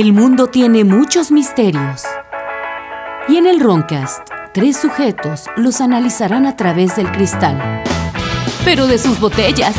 [0.00, 2.02] El mundo tiene muchos misterios.
[3.28, 4.20] Y en el Roncast,
[4.54, 7.82] tres sujetos los analizarán a través del cristal.
[8.64, 9.74] Pero de sus botellas.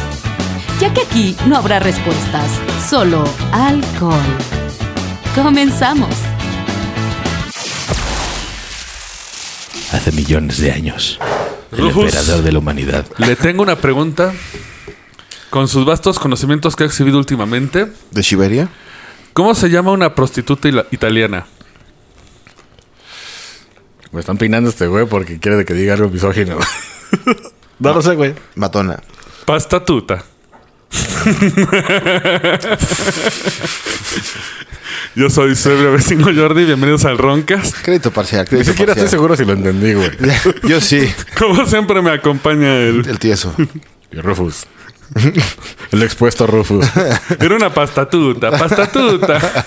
[0.81, 2.51] Ya que aquí no habrá respuestas,
[2.85, 4.19] solo alcohol.
[5.33, 6.13] Comenzamos.
[9.93, 11.17] Hace millones de años.
[11.71, 12.13] El Rufus.
[12.13, 13.05] emperador de la humanidad.
[13.19, 14.33] Le tengo una pregunta.
[15.49, 18.67] Con sus vastos conocimientos que ha exhibido últimamente, ¿De Siberia?
[19.33, 21.45] ¿Cómo se llama una prostituta italiana?
[24.11, 26.57] Me están peinando este güey porque quiere que diga algo misógino.
[27.79, 28.33] no lo sé, güey.
[28.55, 28.99] Matona.
[29.45, 30.23] Pasta tuta.
[35.15, 37.75] Yo soy su ebrio vecino Jordi, bienvenidos al Roncast.
[37.83, 40.09] Crédito parcial, Ni crédito siquiera estoy seguro si lo entendí, güey.
[40.67, 43.07] Yo sí, Como siempre me acompaña el...
[43.07, 43.53] el tieso.
[44.11, 44.65] Y Rufus.
[45.91, 46.85] El expuesto Rufus.
[47.39, 49.39] Era una pasta tuta, pasta tuta.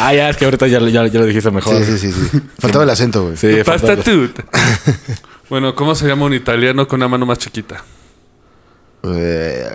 [0.00, 1.76] ah, ya, es que ahorita ya, ya, ya lo dijiste mejor.
[1.84, 2.40] Sí, sí, sí, sí.
[2.58, 3.36] Faltaba el acento, güey.
[3.36, 4.44] Sí, Pasta falta- tuta.
[5.48, 7.84] Bueno, ¿cómo se llama un italiano con una mano más chiquita?
[9.04, 9.68] Eh,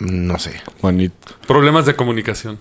[0.00, 0.60] no sé.
[0.80, 1.34] Juanito.
[1.46, 2.58] Problemas de comunicación.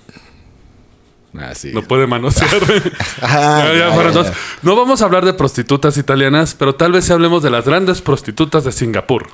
[1.39, 1.72] Ah, sí.
[1.73, 2.50] No puede manosear.
[3.22, 4.31] Ah, Ya, ya ya, fueron ya, dos.
[4.61, 8.02] No vamos a hablar de prostitutas italianas, pero tal vez sí hablemos de las grandes
[8.02, 9.28] prostitutas de Singapur.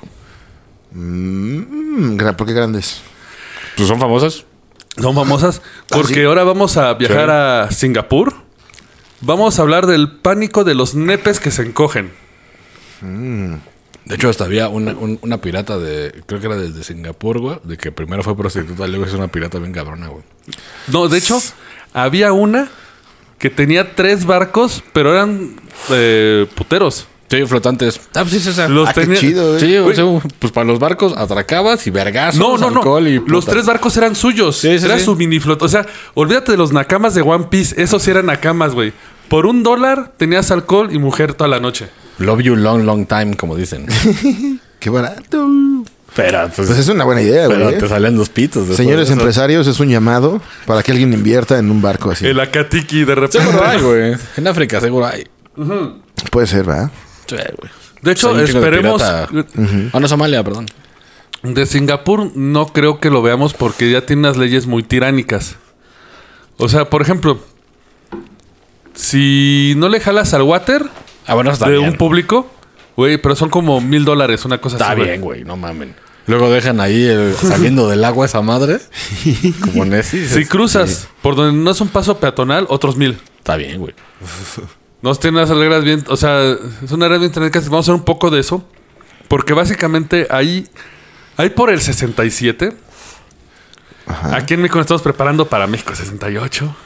[0.92, 3.02] Mm, ¿Por qué grandes?
[3.76, 4.44] Pues son famosas.
[5.00, 6.22] Son famosas porque sí?
[6.22, 8.34] ahora vamos a viajar a Singapur.
[9.22, 12.10] Vamos a hablar del pánico de los nepes que se encogen.
[13.00, 16.22] De hecho, hasta había una, un- una pirata de.
[16.26, 17.58] Creo que era desde Singapur, güey.
[17.64, 20.24] De que primero fue prostituta, luego es una pirata bien cabrona, güey.
[20.88, 21.40] No, de hecho,
[21.92, 22.68] había una
[23.38, 25.56] que tenía tres barcos, pero eran
[25.90, 27.06] eh, puteros.
[27.28, 27.98] Sí, flotantes.
[28.14, 28.60] Ah, pues sí, sí, sí.
[28.68, 29.60] Los Ah, qué tenía- chido, güey.
[29.60, 33.00] Sí, o sea, pues para los barcos atracabas y vergazos, No, no, no.
[33.08, 34.58] y Los tres barcos eran suyos.
[34.58, 35.04] Sí, sí, Era sí.
[35.06, 35.64] su mini flota.
[35.64, 37.80] O sea, olvídate de los nakamas de One Piece.
[37.82, 38.92] Esos sí eran nakamas, güey.
[39.28, 41.88] Por un dólar tenías alcohol y mujer toda la noche.
[42.18, 43.86] Love you long, long time, como dicen.
[44.78, 45.48] Qué barato.
[46.14, 47.78] Pero, pues, Pues es una buena idea, pero güey.
[47.78, 48.68] te salen dos pitos.
[48.76, 52.26] Señores de empresarios, es un llamado para que alguien invierta en un barco así.
[52.26, 53.40] El Akatiki de repente.
[53.40, 54.14] Seguro hay, güey.
[54.36, 55.26] En África seguro hay.
[56.30, 56.90] Puede ser, ¿verdad?
[57.26, 57.72] Sí, güey.
[58.02, 59.00] De hecho, esperemos.
[59.02, 59.26] Ah,
[59.98, 60.66] no, Somalia, perdón.
[61.42, 65.56] De Singapur no creo que lo veamos porque ya tiene unas leyes muy tiránicas.
[66.58, 67.40] O sea, por ejemplo,
[68.94, 70.84] si no le jalas al water
[71.26, 71.84] Ah, bueno, de bien.
[71.90, 72.50] un público,
[72.96, 74.96] güey, pero son como mil dólares, una cosa Está así.
[74.96, 75.08] güey.
[75.08, 75.94] bien, güey, no mamen.
[76.26, 78.78] Luego dejan ahí el- saliendo del agua esa madre.
[79.60, 80.26] Como Nessie.
[80.28, 83.18] Si cruzas por donde no es un paso peatonal, otros mil.
[83.38, 83.94] Está bien, güey.
[85.02, 86.40] Nos tienen unas reglas bien, o sea,
[86.84, 87.58] es una regla bien tiránica.
[87.60, 88.64] Vamos a hacer un poco de eso.
[89.26, 90.68] Porque básicamente ahí,
[91.36, 92.72] ahí por el 67.
[94.32, 96.76] Aquí en México nos estamos preparando para México 68.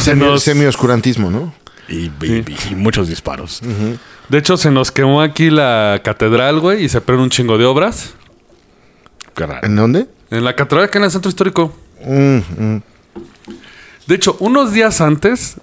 [0.00, 1.52] Semi, nos- Semi-oscurantismo, ¿no?
[1.88, 3.60] Y, y- y muchos disparos.
[4.28, 7.64] De hecho, se nos quemó aquí la catedral, güey, y se perdieron un chingo de
[7.66, 8.14] obras.
[9.62, 10.06] ¿En dónde?
[10.30, 11.74] En la catedral que en el centro histórico.
[12.04, 12.82] Mm, mm.
[14.06, 15.56] De hecho, unos días antes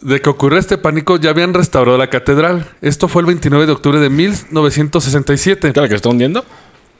[0.00, 2.66] de que ocurriera este pánico, ya habían restaurado la catedral.
[2.80, 5.72] Esto fue el 29 de octubre de 1967.
[5.72, 6.44] ¿Qué la que se está hundiendo?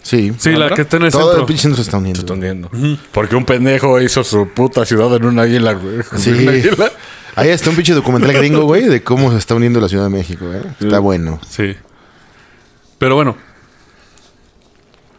[0.02, 0.32] Sí.
[0.38, 1.46] Sí, la que está en el Todo el centro.
[1.46, 2.16] pinche centro se está uniendo.
[2.18, 2.70] Se está hundiendo.
[3.12, 5.98] Porque un pendejo hizo su puta ciudad en un águila, güey.
[6.16, 6.30] Sí.
[6.30, 6.92] Una águila.
[7.34, 10.10] Ahí está un pinche documental gringo, güey, de cómo se está uniendo la Ciudad de
[10.10, 10.62] México, ¿eh?
[10.80, 11.40] Está bueno.
[11.48, 11.74] Sí.
[12.98, 13.36] Pero bueno.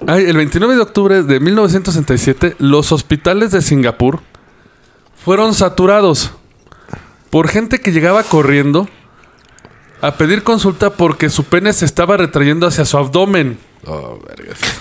[0.05, 4.19] Ay, el 29 de octubre de 1967, los hospitales de Singapur
[5.23, 6.31] fueron saturados
[7.29, 8.87] por gente que llegaba corriendo
[10.01, 14.17] a pedir consulta porque su pene se estaba retrayendo hacia su abdomen Oh,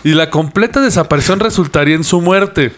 [0.04, 2.72] y la completa desaparición resultaría en su muerte.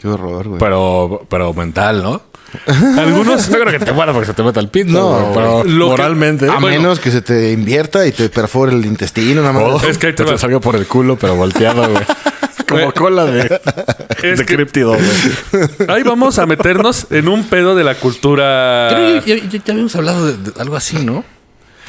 [0.00, 0.58] Qué horror, güey.
[0.58, 2.22] Pero, pero mental, ¿no?
[2.98, 4.90] Algunos No creo que te muera porque se te meta el pito.
[4.92, 6.46] No, güey, pero lo que- moralmente.
[6.48, 9.62] a bueno, menos que se te invierta y te perfore el intestino, nada más.
[9.84, 12.04] o Es que ahí te te, salga por el culo, pero volteado, güey.
[12.68, 12.92] Como Güey.
[12.94, 13.60] cola de,
[14.22, 15.66] Es de que- críptido, güey.
[15.88, 18.88] ahí vamos a meternos en un pedo de la cultura.
[18.90, 21.24] Creo que ya, ya- ya habíamos hablado de, de algo así, ¿no?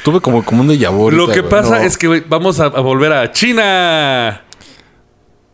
[0.02, 1.84] Tuve como, como un déjà Lo que pasa No.
[1.84, 4.42] es que vamos a, a volver a China.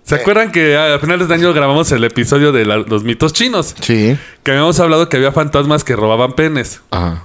[0.08, 3.74] ¿Se acuerdan que a finales de año grabamos el episodio de la- los mitos chinos?
[3.80, 4.16] Sí.
[4.42, 6.80] Que habíamos hablado que había fantasmas que robaban penes.
[6.90, 7.24] Ajá.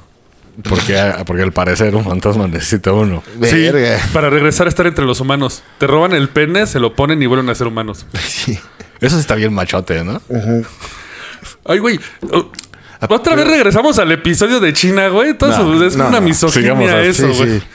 [0.69, 3.23] Porque, porque al parecer un fantasma necesita uno.
[3.37, 3.97] Verga.
[3.97, 5.63] Sí, para regresar a estar entre los humanos.
[5.79, 8.05] Te roban el pene, se lo ponen y vuelven a ser humanos.
[8.19, 8.59] Sí.
[9.01, 10.21] Eso sí está bien machote, ¿no?
[11.65, 11.99] Ay, güey.
[12.31, 12.51] oh,
[13.09, 15.31] Otra vez regresamos al episodio de China, güey.
[15.31, 16.25] Entonces No, es no, una no.
[16.27, 17.59] misoginia Sigamos así, eso, Sí, güey.
[17.59, 17.65] sí.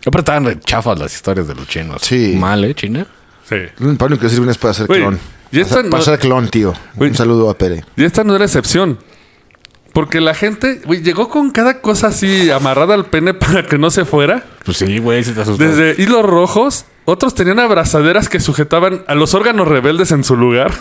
[0.00, 2.02] Siempre estaban chafas las historias de los chinos.
[2.02, 2.34] Sí.
[2.38, 3.06] Mal, ¿eh, China?
[3.48, 3.56] Sí.
[3.98, 5.18] Para lo que sirven es para hacer clon.
[5.52, 6.74] Y esta, no, de clon, tío.
[6.94, 7.10] Güey.
[7.10, 7.84] Un saludo a Pere.
[7.96, 8.98] y esta no era excepción.
[9.92, 13.90] Porque la gente, güey, llegó con cada cosa así amarrada al pene para que no
[13.90, 14.42] se fuera.
[14.64, 15.76] Pues sí, güey, si te asustas.
[15.76, 20.72] Desde hilos rojos, otros tenían abrazaderas que sujetaban a los órganos rebeldes en su lugar.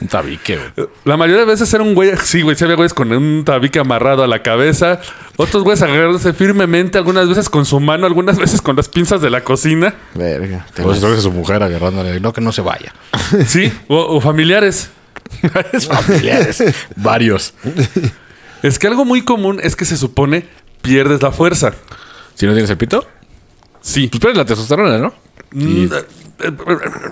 [0.00, 0.88] Un tabique, güey.
[1.04, 3.78] La mayoría de veces era un güey, sí, güey, sí había güeyes con un tabique
[3.78, 5.00] amarrado a la cabeza.
[5.36, 9.30] Otros güeyes agarrándose firmemente, algunas veces con su mano, algunas veces con las pinzas de
[9.30, 9.94] la cocina.
[10.14, 10.66] Verga.
[10.82, 12.20] Pues es su mujer agarrándole.
[12.20, 12.92] No, que no se vaya.
[13.46, 14.90] Sí, o, o familiares.
[15.72, 16.62] es familiares.
[16.96, 17.54] Varios.
[18.62, 20.46] Es que algo muy común es que se supone
[20.82, 21.72] pierdes la fuerza.
[22.34, 23.06] Si no tienes el pito,
[23.80, 24.08] Sí.
[24.08, 25.14] pues pierdes la testosterona, ¿no?
[25.52, 25.88] Y-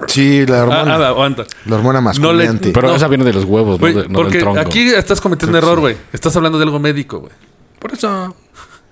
[0.09, 0.94] Sí, la Ah, hormona.
[0.97, 1.44] ah, aguanta.
[1.67, 2.67] la hormona masculinante.
[2.69, 2.97] le- pero no.
[2.97, 4.61] esa viene de los huevos, Güey, no, de- no porque del tronco.
[4.61, 5.97] aquí estás cometiendo un error, güey.
[6.12, 7.32] Estás hablando de algo médico, güey.
[7.79, 8.37] Por eso.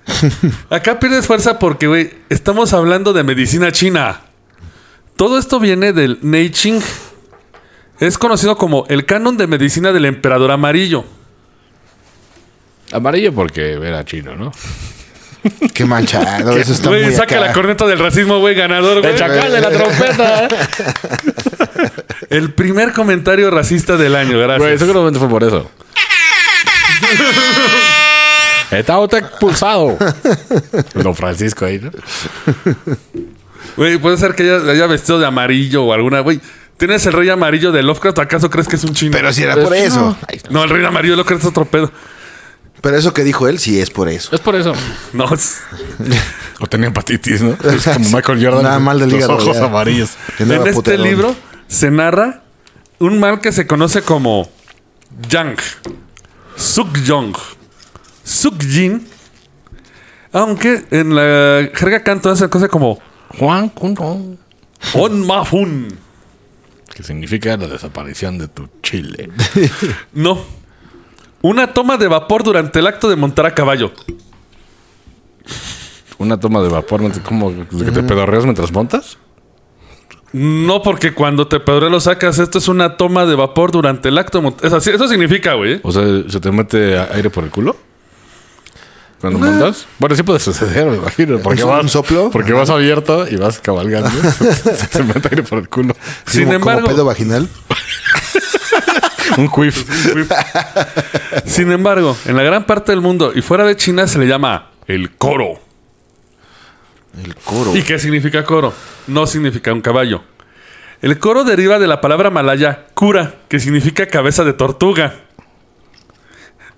[0.70, 4.20] Acá pierdes fuerza porque, güey, estamos hablando de medicina china.
[5.16, 6.80] Todo esto viene del Neiching.
[8.00, 11.04] Es conocido como el canon de medicina del emperador amarillo.
[12.92, 14.50] Amarillo porque era chino, ¿no?
[15.74, 16.56] Qué manchado.
[16.56, 17.46] Eso está Güey, muy saca acá.
[17.46, 19.12] la corneta del racismo, güey, ganador, güey.
[19.12, 20.48] ¡El chacal de la trompeta!
[22.30, 24.80] El primer comentario racista del año, Güey, gracias.
[24.80, 25.70] seguramente fue por eso.
[28.70, 29.98] Está usted expulsado.
[30.94, 31.90] Don Francisco ahí, ¿no?
[33.76, 36.40] Güey, puede ser que haya, haya vestido de amarillo o alguna, güey.
[36.78, 38.18] ¿Tienes el rey amarillo de Lovecraft?
[38.20, 39.12] ¿Acaso crees que es un chino?
[39.12, 40.16] Pero si era por eso.
[40.26, 41.92] Ay, No, el rey amarillo de Lovecraft es otro pedo.
[42.82, 44.34] Pero eso que dijo él, sí es por eso.
[44.34, 44.74] Es por eso.
[45.14, 45.60] No, es-
[46.60, 47.56] O tenía hepatitis, ¿no?
[47.64, 48.62] Es como Michael Jordan.
[48.64, 49.64] Nada mal del los hígado, ojos ya.
[49.64, 50.10] amarillos.
[50.38, 51.02] En este puterón.
[51.06, 51.34] libro
[51.68, 52.42] se narra
[52.98, 54.48] un mal que se conoce como
[55.28, 55.58] Yang,
[56.56, 57.34] Suk-Yong,
[58.24, 59.06] Suk-Jin,
[60.32, 63.00] aunque en la jerga canto se conoce como
[63.38, 64.36] Juan Kundong.
[64.94, 65.88] On Mafun.
[66.94, 69.30] Que significa la desaparición de tu chile.
[70.12, 70.44] No.
[71.42, 73.92] Una toma de vapor durante el acto de montar a caballo.
[76.18, 77.10] Una toma de vapor, ¿no?
[77.24, 77.50] ¿Cómo?
[77.50, 79.18] ¿De que te pedorreas mientras montas?
[80.32, 84.18] No, porque cuando te pedorreas lo sacas, esto es una toma de vapor durante el
[84.18, 84.66] acto de montar.
[84.66, 85.80] Eso, eso significa, güey.
[85.82, 87.76] O sea, ¿se te mete aire por el culo?
[89.20, 89.86] ¿Cuando montas?
[89.98, 91.38] Bueno, sí puede suceder, me imagino.
[91.38, 92.30] Porque ¿Un vas, soplo?
[92.30, 94.10] Porque vas abierto y vas cabalgando.
[94.40, 95.94] se te mete aire por el culo.
[96.26, 97.48] Sin Como- como embargo- pedo vaginal.
[99.38, 99.84] Un quiff.
[101.46, 104.70] Sin embargo, en la gran parte del mundo y fuera de China se le llama
[104.86, 105.60] el coro.
[107.22, 107.76] El coro.
[107.76, 108.72] ¿Y qué significa coro?
[109.06, 110.22] No significa un caballo.
[111.02, 115.14] El coro deriva de la palabra malaya cura, que significa cabeza de tortuga.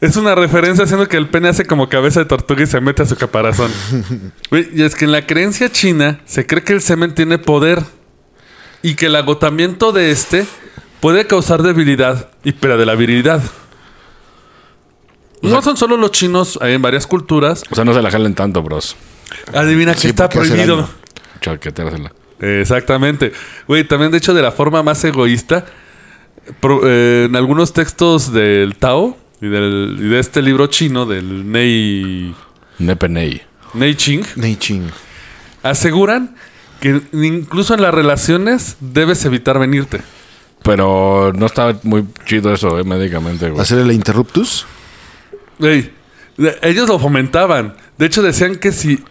[0.00, 3.02] Es una referencia haciendo que el pene hace como cabeza de tortuga y se mete
[3.02, 3.70] a su caparazón.
[4.50, 7.82] Y es que en la creencia china se cree que el semen tiene poder
[8.82, 10.46] y que el agotamiento de este
[11.04, 13.42] puede causar debilidad y pérdida de la virilidad.
[15.42, 17.62] No son solo los chinos, hay en varias culturas.
[17.70, 18.96] O sea, no se la jalen tanto, bros.
[19.52, 20.88] Adivina que Sí, está prohibido.
[21.42, 22.10] Chaqueteársela.
[22.40, 23.34] Exactamente.
[23.68, 25.66] Güey, también de hecho de la forma más egoísta,
[26.60, 31.52] pro- eh, en algunos textos del Tao y, del- y de este libro chino, del
[31.52, 32.34] Nei,
[32.78, 33.42] Nepenei.
[33.74, 34.90] Nei Ching, Neiching.
[35.62, 36.34] aseguran
[36.80, 40.00] que incluso en las relaciones debes evitar venirte.
[40.64, 43.62] Pero no está muy chido eso, eh, médicamente, güey.
[43.62, 44.66] Hacer el interruptus.
[45.58, 45.92] Güey,
[46.36, 47.76] de- ellos lo fomentaban.
[47.98, 49.04] De hecho decían que si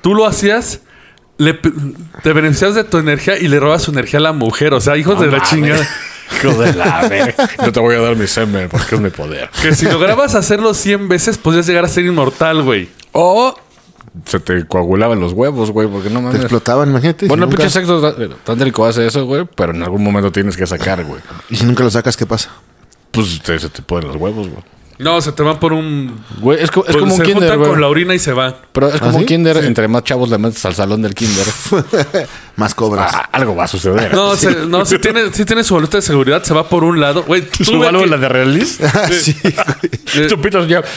[0.00, 0.80] tú lo hacías...
[1.38, 1.54] le
[2.22, 4.72] te beneficiabas de tu energía y le robas su energía a la mujer.
[4.74, 5.86] O sea, hijos de la chingada.
[6.38, 7.50] Hijo de la verga.
[7.58, 9.50] No te voy a dar mi semen porque es mi poder.
[9.60, 12.88] Que si lograbas hacerlo 100 veces, podías llegar a ser inmortal, güey.
[13.12, 13.54] O
[14.26, 16.40] se te coagulaban los huevos, güey, porque no Te mames.
[16.40, 17.26] explotaban, imagínate.
[17.28, 20.02] Bueno, el si nunca, pinche sexo tan- tan rico hace eso, güey, pero en algún
[20.02, 21.20] momento tienes que sacar, güey.
[21.50, 22.50] y si nunca lo sacas, ¿qué pasa?
[23.10, 24.62] Pues te- se te ponen los huevos, güey.
[25.02, 26.20] No, se te van por un.
[26.38, 27.70] Güey, es, co- es pues, como un se kinder, juntan güey.
[27.70, 28.54] con la orina y se van.
[28.72, 29.26] Pero es como ¿Ah, un sí?
[29.26, 29.56] kinder.
[29.58, 31.46] Entre más chavos le metes al salón del kinder,
[32.56, 33.12] Más cobras.
[33.14, 34.14] ah, algo va a suceder.
[34.14, 37.00] No, se- no si, tiene, si tiene su boleta de seguridad, se va por un
[37.00, 37.24] lado.
[37.24, 38.78] Güey, ¿Su tuve válvula que- de relis?
[39.20, 40.82] sí, eh, Chupitos ya.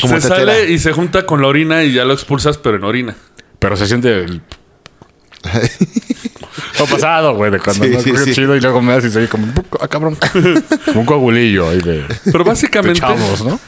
[0.00, 0.36] Como se tetera.
[0.54, 3.16] sale y se junta con la orina y ya lo expulsas, pero en orina.
[3.58, 4.42] Pero se siente el...
[6.78, 8.34] Lo pasado, güey, de cuando Sí, no sí, coge sí.
[8.34, 9.46] chido y luego me das y se oye como...
[9.80, 10.16] Ah, cabrón.
[10.86, 12.04] Como un coagulillo ahí de...
[12.24, 13.60] Pero de básicamente chavos, ¿no?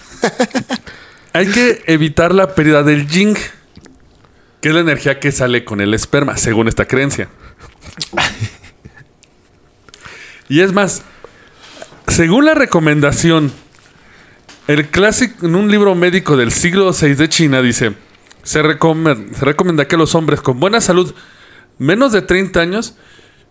[1.33, 3.37] hay que evitar la pérdida del ying,
[4.61, 7.29] que es la energía que sale con el esperma, según esta creencia.
[10.49, 11.03] Y es más,
[12.09, 13.53] según la recomendación,
[14.67, 17.93] el clásico, en un libro médico del siglo VI de China, dice,
[18.43, 21.15] se recomienda que los hombres con buena salud,
[21.81, 22.95] menos de 30 años,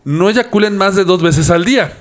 [0.05, 1.97] no eyaculen más de dos veces al día.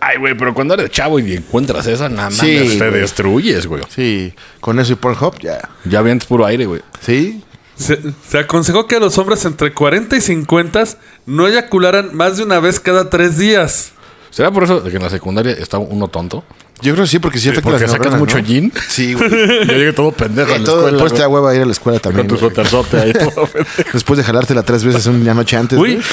[0.00, 3.82] Ay, güey, pero cuando eres chavo y encuentras esa, nada más Sí, te destruyes, güey.
[3.94, 5.68] Sí, con eso y Pornhub ya.
[5.84, 6.80] Ya vienes puro aire, güey.
[7.02, 7.42] Sí.
[7.76, 10.84] Se, se aconsejó que los hombres entre 40 y 50
[11.26, 13.92] no eyacularan más de una vez cada tres días.
[14.30, 16.44] ¿Será por eso de que en la secundaria está uno tonto?
[16.82, 18.44] Yo creo que sí, porque sí afecta Porque las sacas neuronas, mucho ¿no?
[18.46, 18.72] gin.
[18.88, 19.28] Sí, güey.
[19.30, 20.90] Yo llegué todo pendejo a la Todo escuela.
[20.96, 22.26] después te da hueva ir a la escuela también.
[22.26, 23.02] Con tu güey.
[23.02, 23.90] ahí todo pendejo.
[23.92, 25.78] Después de jalártela tres veces una noche antes.
[25.78, 26.04] Uy, güey.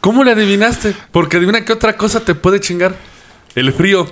[0.00, 0.94] ¿cómo le adivinaste?
[1.10, 2.94] Porque adivina qué otra cosa te puede chingar.
[3.54, 4.06] El frío.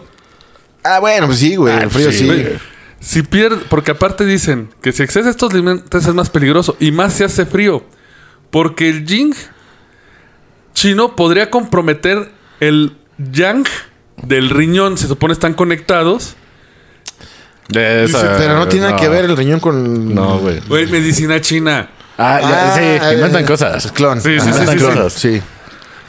[0.82, 1.74] Ah, bueno, pues sí, güey.
[1.74, 2.26] Ah, El frío sí, sí.
[2.26, 2.58] güey.
[3.00, 7.12] Si pierde, porque aparte dicen que si excedes estos alimentos es más peligroso y más
[7.12, 7.84] se hace frío.
[8.50, 9.34] Porque el ying
[10.74, 12.30] chino podría comprometer
[12.60, 13.64] el yang
[14.22, 14.96] del riñón.
[14.98, 16.36] Se supone están conectados.
[17.68, 20.14] De esa- Pero no tiene que ver el riñón con.
[20.14, 20.60] No, güey.
[20.68, 21.90] Güey, medicina china.
[22.16, 22.76] Ah, ya, Ah,
[23.10, 23.84] sí, inventan eh, cosas.
[23.86, 24.20] Es clon.
[24.20, 25.42] Sí, sí, Ajá, sí,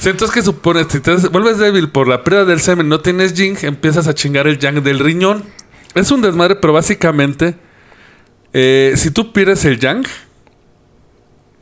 [0.03, 0.87] Entonces, ¿qué supones?
[0.91, 4.45] Si te vuelves débil por la pérdida del semen, no tienes yin, empiezas a chingar
[4.47, 5.43] el yang del riñón.
[5.95, 7.55] Es un desmadre, pero básicamente,
[8.53, 10.05] eh, si tú pierdes el yang,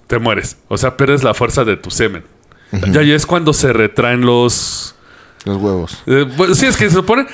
[0.08, 0.58] te mueres.
[0.68, 2.24] O sea, pierdes la fuerza de tu semen.
[2.92, 4.96] Y ahí es cuando se retraen los...
[5.46, 6.04] Los huevos.
[6.08, 7.26] eh, bueno, sí, es que se supone...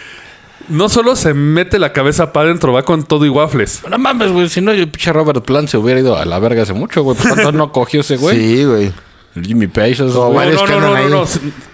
[0.67, 3.81] No solo se mete la cabeza para adentro, va con todo y waffles.
[3.89, 4.49] No mames, güey.
[4.49, 7.17] Si no, yo pinche Robert Plant se hubiera ido a la verga hace mucho, güey.
[7.17, 8.37] ¿Por cuánto no cogió ese güey?
[8.57, 8.91] Sí, güey.
[9.35, 9.91] El Jimmy Page.
[9.93, 10.35] esos No, güey.
[10.53, 11.25] varios no, no, no, no.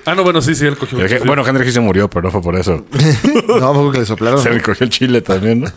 [0.06, 1.00] Ah, no, bueno, sí, sí, él cogió.
[1.02, 2.86] El que- Bueno, Henry se murió, pero no fue por eso.
[3.60, 4.40] No, porque le soplaron.
[4.42, 5.72] Se le cogió el chile también, ¿no?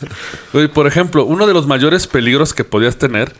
[0.52, 3.32] Oye, por ejemplo, uno de los mayores peligros que podías tener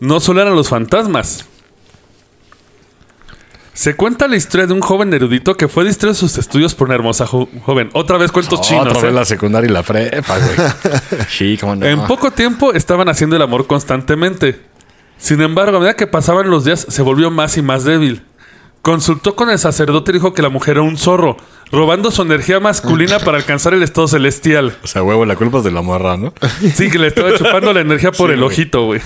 [0.00, 1.46] no solo eran los fantasmas.
[3.74, 6.86] Se cuenta la historia de un joven erudito que fue distraído de sus estudios por
[6.88, 7.90] una hermosa jo- joven.
[7.92, 8.86] Otra vez cuentos chinos.
[8.86, 9.04] Otra ¿eh?
[9.06, 10.68] vez la secundaria y la prepa, güey.
[11.28, 11.84] Sí, cómo no.
[11.84, 14.60] En poco tiempo estaban haciendo el amor constantemente.
[15.18, 18.22] Sin embargo, a medida que pasaban los días, se volvió más y más débil.
[18.82, 21.36] Consultó con el sacerdote y dijo que la mujer era un zorro,
[21.72, 24.76] robando su energía masculina para alcanzar el estado celestial.
[24.84, 26.32] O sea, huevo, la culpa es de la morra, ¿no?
[26.74, 29.00] Sí, que le estaba chupando la energía por el ojito, güey.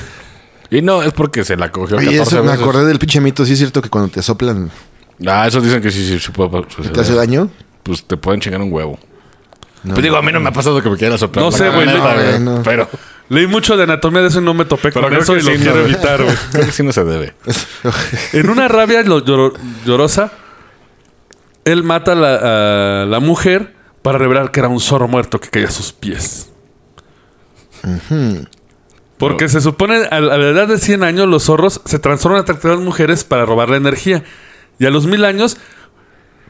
[0.71, 2.61] Y no, es porque se la cogió 14 eso me veces.
[2.63, 3.45] acordé del pinche mito.
[3.47, 4.71] Sí, es cierto que cuando te soplan,
[5.27, 6.93] Ah, eso dicen que sí, sí, sí puede suceder.
[6.93, 7.51] te hace daño.
[7.83, 8.99] Pues te pueden chingar un huevo.
[9.83, 11.45] Pues digo, a mí no me ha pasado que me quiera soplar.
[11.45, 12.63] No sé, güey, no- no.
[12.63, 12.89] Pero
[13.31, 15.51] Leí mucho de anatomía de eso y no me topé Pero con eso y lo
[15.53, 15.93] sí, quiero no, güey.
[15.93, 16.35] evitar, güey.
[16.53, 17.35] creo que sí no se debe.
[18.33, 19.53] En una rabia lo- lloro-
[19.85, 20.33] llorosa,
[21.67, 25.49] él mata a la, a la mujer para revelar que era un zorro muerto que
[25.51, 26.49] caía a sus pies.
[29.19, 32.79] Porque se supone a, la edad de 100 años los zorros se transforman en atractivas
[32.81, 34.23] mujeres para robar la energía.
[34.79, 35.57] Y a los mil años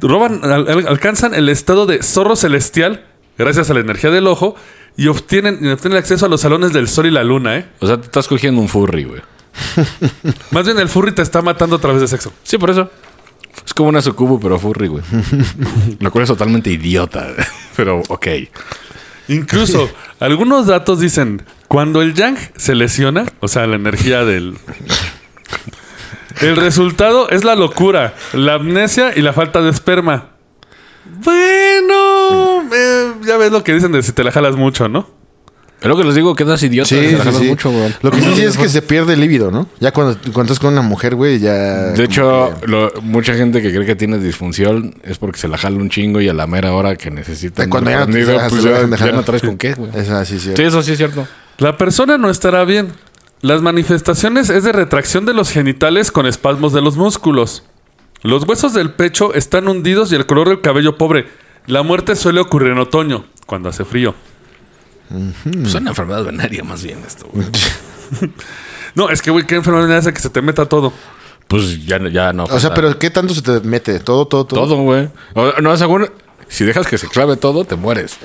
[0.01, 3.05] roban, al- al- alcanzan el estado de zorro celestial
[3.39, 4.55] gracias a la energía del ojo
[4.97, 7.69] y obtienen, y obtienen acceso a los salones del sol y la luna, ¿eh?
[7.81, 9.23] O sea, te estás cogiendo un furry, güey.
[10.51, 12.33] Más bien el furry te está matando a través de sexo.
[12.43, 12.91] Sí, por eso.
[13.65, 15.03] Es como una sucubo, pero furry, güey.
[16.01, 17.29] Lo cual es totalmente idiota.
[17.77, 18.27] Pero, ok.
[19.29, 24.57] Incluso algunos datos dicen, cuando el yang se lesiona, o sea, la energía del...
[26.41, 30.29] El resultado es la locura, la amnesia y la falta de esperma.
[31.25, 35.09] Bueno, eh, ya ves lo que dicen de si te la jalas mucho, ¿no?
[35.81, 36.89] Pero que les digo, quedas idiota.
[36.89, 37.45] Sí, te la sí, jalas sí.
[37.49, 37.95] mucho, güey.
[38.03, 39.69] Lo que sí, sí es que se pierde el líbido, ¿no?
[39.81, 41.53] Ya cuando, cuando estás con una mujer, güey, ya.
[41.93, 45.57] De hecho, que- lo- mucha gente que cree que tiene disfunción es porque se la
[45.59, 48.13] jala un chingo y a la mera hora que necesitan Cuando ya no
[48.49, 49.91] pues ya, ya no traes con qué, güey.
[49.95, 50.53] Es así, sí.
[50.57, 51.27] Sí, eso sí es cierto.
[51.59, 52.93] La persona no estará bien.
[53.41, 57.65] Las manifestaciones es de retracción de los genitales con espasmos de los músculos.
[58.23, 61.29] Los huesos del pecho están hundidos y el color del cabello pobre.
[61.67, 64.15] La muerte suele ocurrir en otoño, cuando hace frío.
[65.09, 67.47] Pues es una enfermedad venérea más bien esto, güey.
[68.95, 70.93] No, es que, güey, qué enfermedad hace que se te meta todo.
[71.47, 72.45] Pues ya, no- ya no.
[72.45, 74.00] O sea, pero ¿qué tanto se te mete?
[74.00, 74.61] Todo, todo, todo.
[74.67, 75.09] Todo, güey.
[75.62, 76.11] No, según...
[76.49, 78.17] Si dejas que se clave todo, te mueres.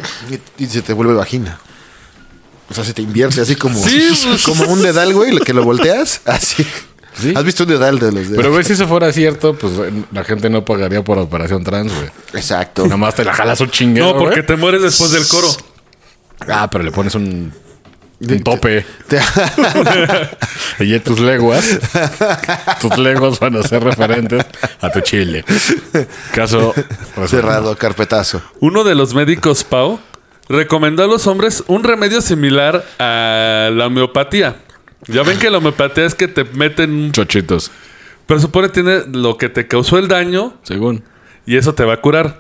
[0.58, 1.60] Y, y se te vuelve vagina.
[2.70, 4.44] O sea, se te invierte así como, Sí, pues.
[4.44, 6.22] como un dedal, güey, que lo volteas.
[6.26, 6.66] Así.
[7.16, 7.32] Sí.
[7.36, 8.38] ¿Has visto un dedal de los dedos?
[8.38, 9.74] Pero, güey, si eso fuera cierto, pues
[10.12, 12.10] la gente no pagaría por operación trans, güey.
[12.34, 12.84] Exacto.
[12.86, 15.48] Nada más te la jalas un chinguero, No, porque te mueres después del coro.
[16.48, 17.54] Ah, pero le pones un...
[18.20, 18.86] Un tope.
[19.08, 19.20] Te-
[20.80, 21.78] Y tus leguas,
[22.82, 24.44] tus leguas van a ser referentes
[24.82, 25.44] a tu chile.
[26.34, 26.74] Caso
[27.28, 28.42] cerrado, carpetazo.
[28.60, 30.00] Uno de los médicos, Pau,
[30.50, 34.56] recomendó a los hombres un remedio similar a la homeopatía.
[35.08, 37.12] Ya ven que la homeopatía es que te meten.
[37.12, 37.72] Chochitos,
[38.26, 41.04] Pero supone que tiene lo que te causó el daño según.
[41.46, 42.40] y eso te va a curar.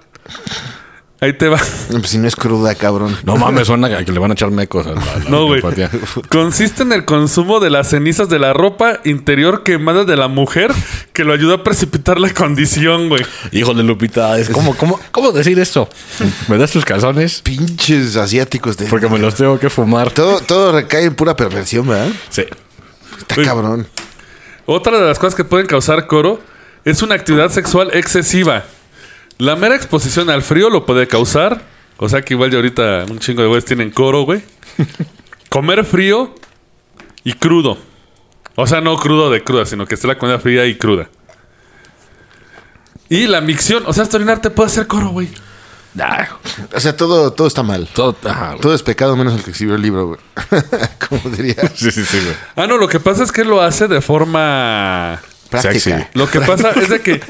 [1.23, 1.57] Ahí te va.
[1.89, 3.17] Pues si no es cruda, cabrón.
[3.23, 5.61] No mames, suena a que le van a echar mecos a la, la No, güey.
[6.27, 10.73] Consiste en el consumo de las cenizas de la ropa interior quemada de la mujer
[11.13, 13.25] que lo ayuda a precipitar la condición, güey.
[13.53, 15.87] Híjole, Lupita, es como, ¿cómo, ¿cómo decir esto?
[16.49, 17.39] ¿Me das tus calzones?
[17.41, 18.87] Pinches asiáticos de.
[18.87, 20.11] Porque me los tengo que fumar.
[20.11, 22.11] Todo, todo recae en pura perversión, ¿verdad?
[22.31, 22.43] Sí.
[23.19, 23.45] Está Uy.
[23.45, 23.87] cabrón.
[24.65, 26.41] Otra de las cosas que pueden causar coro
[26.83, 28.65] es una actividad sexual excesiva.
[29.37, 31.61] La mera exposición al frío lo puede causar.
[31.97, 34.41] O sea que igual de ahorita un chingo de güeyes tienen coro, güey.
[35.49, 36.33] Comer frío
[37.23, 37.77] y crudo.
[38.55, 41.09] O sea, no crudo de cruda, sino que esté la comida fría y cruda.
[43.09, 43.83] Y la micción.
[43.85, 45.29] O sea, hasta orinar te puede hacer coro, güey.
[45.99, 46.27] Ah,
[46.73, 47.87] O sea, todo, todo está mal.
[47.93, 48.55] todo, ajá.
[48.59, 50.19] Todo es pecado menos el que escribió el libro, güey.
[51.09, 51.55] Como diría.
[51.75, 52.35] Sí, sí, sí, güey.
[52.55, 55.21] Ah, no, lo que pasa es que él lo hace de forma...
[55.49, 55.73] Práctica.
[55.79, 55.93] Sexy.
[56.15, 57.21] Lo que pasa es de que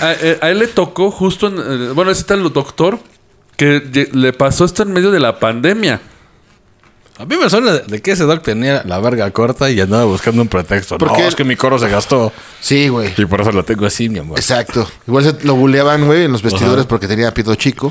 [0.00, 1.56] a, eh, a él le tocó justo en...
[1.58, 2.98] eh, Bueno, ese tal doctor
[3.56, 6.00] que le pasó esto en medio de la pandemia.
[7.18, 10.04] A mí me suena de, de que ese doc tenía la verga corta y andaba
[10.04, 10.98] buscando un pretexto.
[10.98, 12.30] Porque- No, es que mi coro se gastó.
[12.60, 13.14] Sí, güey.
[13.16, 14.38] Y por eso lo tengo así, mi amor.
[14.38, 14.86] Exacto.
[15.06, 17.90] Igual se lo buleaban, güey, en los vestidores porque tenía pito chico.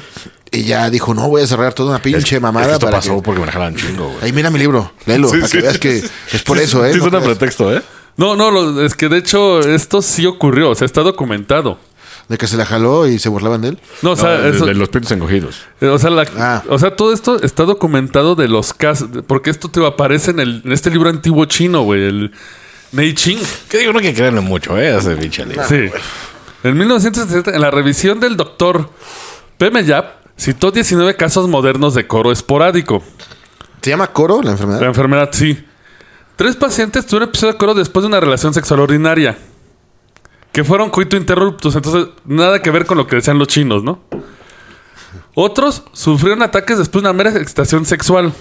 [0.51, 2.97] Y ya dijo, no, voy a cerrar toda una pinche Es que mamada esto para
[2.97, 3.21] pasó que...
[3.23, 4.17] porque me dejaron chingo, güey.
[4.21, 5.97] Ahí mira mi libro, léelo, para que veas que
[6.31, 6.91] es por eso, ¿eh?
[6.93, 7.35] Sí, No suena creas.
[7.37, 7.81] pretexto, ¿eh?
[8.17, 11.77] No, no, lo- es que de hecho esto sí ocurrió, o sea, está documentado.
[12.29, 13.79] De que se la jaló y se burlaban de él.
[14.01, 15.61] No, o sea, No, de, eso- de los pitos encogidos.
[15.81, 16.63] eh, o, sea la- Ah.
[16.69, 20.61] o sea, todo esto está documentado de los casos, porque esto te aparece en, el,
[20.65, 22.31] en este libro antiguo chino, güey, el
[22.93, 23.37] Nei Ching.
[23.69, 24.97] Que digo, no hay que creerle mucho, ¿eh?
[24.97, 25.67] Ese pinche libro.
[25.67, 25.89] Sí.
[26.63, 28.89] En 1970, en la revisión del doctor
[29.59, 33.03] Peme Yap, citó 19 casos modernos de coro esporádico.
[33.83, 34.83] ¿Se llama coro la La enfermedad?
[34.83, 35.63] enfermedad, sí.
[36.35, 39.37] Tres pacientes tuvieron episodio de coro después de una relación sexual ordinaria.
[40.51, 41.75] Que fueron coito interruptus.
[41.75, 43.99] Entonces, nada que ver con lo que decían los chinos, ¿no?
[45.33, 48.33] Otros sufrieron ataques después de una mera excitación sexual.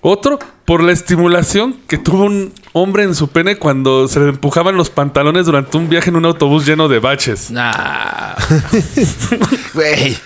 [0.00, 4.76] Otro por la estimulación que tuvo un hombre en su pene cuando se le empujaban
[4.76, 7.50] los pantalones durante un viaje en un autobús lleno de baches.
[7.50, 8.34] Nah.
[9.74, 10.16] Güey.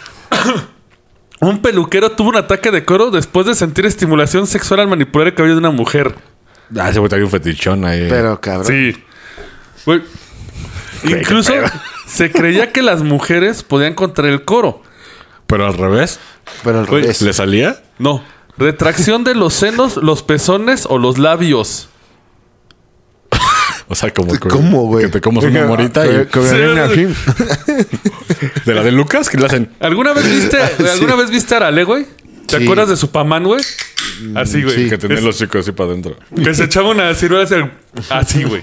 [1.42, 5.34] Un peluquero tuvo un ataque de coro después de sentir estimulación sexual al manipular el
[5.34, 6.14] cabello de una mujer.
[6.78, 8.06] Ah, ese güey trae un fetichón ahí.
[8.08, 8.66] Pero, cabrón.
[8.66, 8.96] Sí.
[9.84, 10.02] Güey,
[11.02, 11.52] Incluso
[12.06, 14.82] se creía que las mujeres podían contraer el coro.
[15.48, 16.20] Pero al revés.
[16.62, 17.20] Pero al Güey, revés.
[17.22, 17.82] ¿Le salía?
[17.98, 18.22] No.
[18.56, 21.88] Retracción de los senos, los pezones o los labios.
[23.92, 25.04] O sea, como que, ¿Cómo, güey?
[25.04, 26.10] que te comes una morita y
[28.64, 29.70] de la de Lucas que le hacen.
[29.80, 30.56] ¿Alguna vez viste,
[30.92, 32.06] ¿alguna vez viste a Arale, güey?
[32.46, 32.64] ¿Te Sí.
[32.64, 33.60] acuerdas de su pamán, güey?
[34.34, 34.74] Así, güey.
[34.84, 34.88] sí.
[34.88, 36.16] Que tenía los chicos así para adentro.
[36.34, 37.70] Que se echaba una ciruela hacia el-
[38.08, 38.62] así, güey.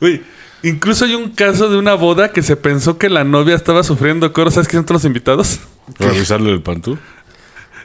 [0.00, 0.22] Güey,
[0.62, 4.32] incluso hay un caso de una boda que se pensó que la novia estaba sufriendo
[4.32, 4.52] coro.
[4.52, 5.58] ¿Sabes quiénes son los invitados?
[5.98, 6.96] Revisarle el pantú.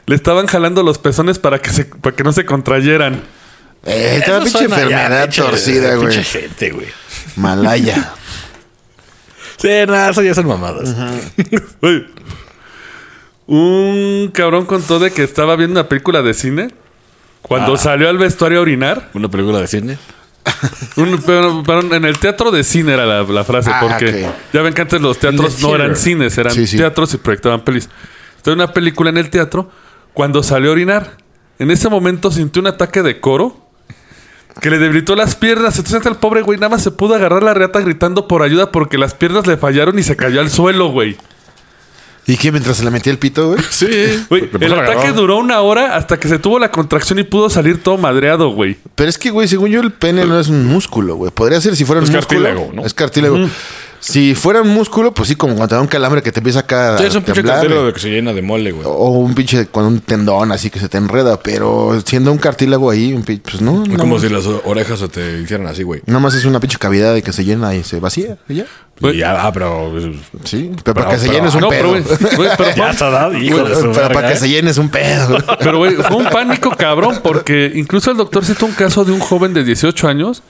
[0.06, 3.22] Le estaban jalando los pezones para que, se, para que no se contrayeran.
[3.84, 6.08] Eh, esta pinche enfermedad torcida, güey.
[6.08, 6.86] Pinche gente, güey.
[7.36, 8.12] Malaya.
[9.58, 10.94] Sí, nada, eso ya son mamadas.
[13.46, 16.68] Un cabrón contó de que estaba viendo una película de cine.
[17.42, 17.78] Cuando Ah.
[17.78, 19.10] salió al vestuario a orinar.
[19.14, 19.98] Una película de cine.
[20.96, 23.70] Un- pero- pero en el teatro de cine era la, la frase.
[23.72, 26.76] Ah, porque ya ven que antes los teatros no eran cines, eran Sí, sí.
[26.76, 27.88] teatros y proyectaban pelis.
[28.36, 29.70] Estaba en una película en el teatro
[30.14, 31.16] cuando salió a orinar.
[31.58, 33.61] En ese momento sintió un ataque de coro
[34.60, 35.78] que le debilitó las piernas.
[35.78, 38.98] Entonces el pobre güey nada más se pudo agarrar la reata gritando por ayuda porque
[38.98, 41.16] las piernas le fallaron y se cayó al suelo, güey.
[42.24, 42.52] ¿Y qué?
[42.52, 43.60] Mientras se le metía el pito, güey.
[43.70, 43.88] Sí.
[44.28, 47.50] Güey, el puso ataque duró una hora hasta que se tuvo la contracción y pudo
[47.50, 48.76] salir todo madreado, güey.
[48.94, 51.32] Pero es que, güey, según yo, el pene no es un músculo, güey.
[51.32, 52.42] Podría ser si fuera un Es músculo.
[52.44, 52.86] cartílago, ¿no?
[52.86, 53.38] Es cartílago.
[54.04, 56.58] Si fuera un músculo, pues sí, como cuando te da un calambre que te empieza
[56.58, 57.86] acá Sí, a es un pinche cartílago güey.
[57.86, 58.84] de que se llena de mole, güey.
[58.84, 61.38] O un pinche con un tendón así que se te enreda.
[61.40, 63.84] Pero siendo un cartílago ahí, un pi- pues no.
[63.84, 64.22] Es como más.
[64.22, 66.02] si las orejas se te hicieran así, güey.
[66.06, 68.38] Nada más es una pinche cavidad y que se llena y se vacía.
[68.48, 68.64] Y ya.
[69.00, 69.14] Güey.
[69.14, 69.92] Y ya, ah, pero.
[70.42, 70.72] Sí.
[70.82, 72.02] Pero, para Pero- que se pero- llene es un no, pero, pedo.
[72.18, 74.36] güey, güey, pero Ya está dado, hijo de su Pero verga, para que ¿eh?
[74.36, 75.38] se llene es un pedo.
[75.60, 79.20] Pero, güey, fue un pánico cabrón porque incluso el doctor citó un caso de un
[79.20, 80.42] joven de 18 años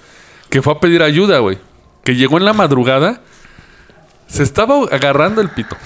[0.49, 1.59] que fue a pedir ayuda, güey.
[2.03, 3.21] Que llegó en la madrugada,
[4.33, 5.77] se estaba agarrando el pito.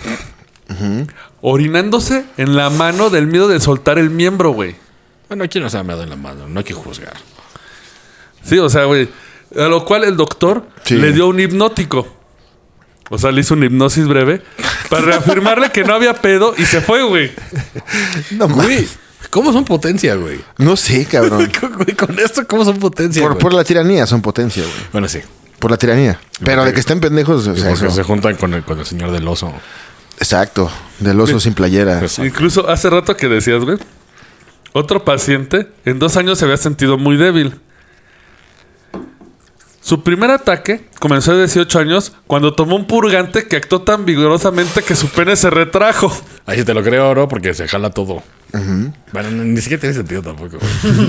[1.41, 4.75] Orinándose en la mano del miedo de soltar el miembro, güey.
[5.29, 7.15] Bueno, aquí no se ha meado en la mano, no hay que juzgar.
[8.43, 9.09] Sí, o sea, güey.
[9.57, 10.97] A lo cual el doctor Sí.
[10.97, 12.07] le dio un hipnótico.
[13.11, 14.43] O sea, le hizo una hipnosis breve
[14.91, 17.31] para reafirmarle que no había pedo y se fue, güey.
[18.33, 18.99] No Güey, mames.
[19.31, 20.41] ¿cómo son potencia, güey?
[20.59, 21.49] No sé, cabrón.
[21.77, 23.23] Güey, con esto, ¿cómo son potencia?
[23.23, 23.43] Por, güey?
[23.43, 24.75] por la tiranía son potencia, güey.
[24.91, 25.21] Bueno, sí.
[25.59, 26.19] Por la tiranía.
[26.45, 28.85] Pero de que estén pendejos, o sea, Porque eso- se juntan con el, con el
[28.87, 29.53] señor del oso.
[30.19, 30.71] Exacto.
[31.01, 32.01] Del oso sin playera.
[32.01, 32.27] Exacto.
[32.27, 33.79] Incluso hace rato que decías, güey.
[34.73, 37.59] Otro paciente en dos años se había sentido muy débil.
[39.81, 44.83] Su primer ataque comenzó a 18 años cuando tomó un purgante que actuó tan vigorosamente
[44.83, 46.13] que su pene se retrajo.
[46.45, 47.29] Ahí sí te lo creo, ¿no?
[47.29, 48.23] Porque se jala todo.
[49.13, 50.59] Bueno, ni siquiera tiene sentido tampoco.
[50.59, 51.09] güey.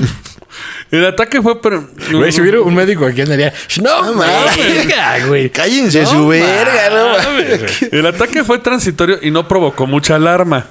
[0.91, 1.61] El ataque fue...
[1.61, 3.53] pero- Güey, si hubiera un médico aquí andaría.
[3.81, 5.27] No, mames.
[5.27, 5.49] güey.
[5.49, 7.81] Cállense su verga, no mames.
[7.91, 10.65] El ataque fue transitorio y no provocó mucha alarma.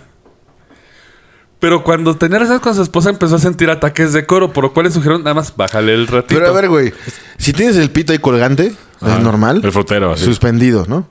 [1.58, 4.72] Pero cuando tenía relaciones con su esposa empezó a sentir ataques de coro, por lo
[4.74, 6.38] cual le sugirieron nada más bájale el ratito.
[6.38, 6.92] Pero a ver, güey.
[7.38, 9.60] Si tienes el pito ahí colgante, es normal.
[9.64, 10.24] El frutero, así.
[10.24, 11.08] Suspendido, ¿no?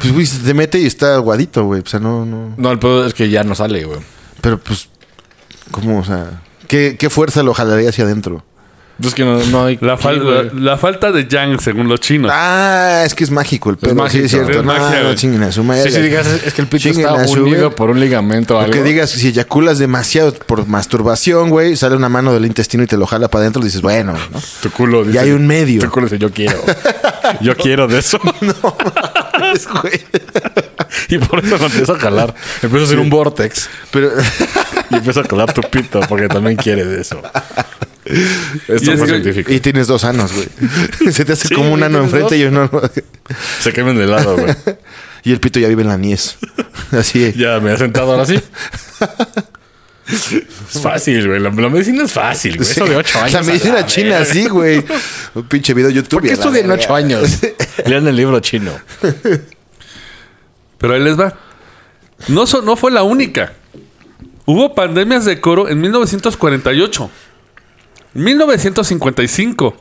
[0.00, 1.82] Pues, güey, se te mete y está aguadito, güey.
[1.82, 2.54] O sea, no, no.
[2.56, 3.98] No, el pedo es que ya no sale, güey.
[4.40, 4.88] Pero pues,
[5.70, 5.98] ¿cómo?
[6.00, 8.44] O sea, ¿qué, qué fuerza lo jalaría hacia adentro?
[9.00, 9.78] Es que no, no hay.
[9.80, 10.18] La, fal-
[10.50, 12.32] Sí, la- la falta de yang, según los chinos.
[12.34, 13.92] Ah, es que es mágico el pelo.
[13.92, 14.50] sí, mágico, es cierto.
[14.50, 15.84] es no, magia, no, chinguen a su madre.
[15.84, 18.60] Sí, sí, digas, es es que el pito Chinguen está unido por un ligamento o
[18.60, 18.72] algo.
[18.72, 22.96] que digas, si eyaculas demasiado por masturbación, güey, sale una mano del intestino y te
[22.96, 24.40] lo jala para adentro, dices, bueno, ¿no?
[24.62, 25.16] Tu culo dice.
[25.16, 25.80] Y hay un medio.
[25.80, 26.58] Tu culo dice, yo quiero.
[27.40, 28.18] yo quiero de eso.
[29.80, 30.02] güey.
[31.08, 32.34] y por eso me empieza a jalar.
[32.62, 33.68] Empieza a hacer un vortex.
[33.92, 34.10] Pero,
[34.90, 37.22] Y empieza a jalar tu pito porque también quiere de eso.
[38.68, 39.52] Esto Y es fue que- científico.
[39.52, 40.48] y tienes dos anos, güey.
[41.12, 42.70] Se te hace Sí, como un ano enfrente y un ano.
[43.60, 44.54] Se cambian de lado, güey.
[45.24, 46.36] Y el pito ya vive en la niez.
[46.92, 47.34] Así es.
[47.34, 48.40] Ya me he sentado ahora sí.
[50.06, 51.40] Es fácil, güey.
[51.40, 52.70] La, la medicina es fácil, güey.
[52.70, 53.32] Eso de ocho años.
[53.34, 54.24] La medicina la china, verga.
[54.32, 54.82] sí, güey.
[55.34, 56.10] Un pinche video de YouTube.
[56.20, 57.38] ¿Por qué y estudian ocho años?
[57.84, 58.72] Lean el libro chino.
[60.78, 61.36] Pero ahí les va.
[62.28, 63.52] No, so- no fue la única.
[64.46, 67.10] Hubo pandemias de coro en 1948,
[68.14, 69.76] 1955,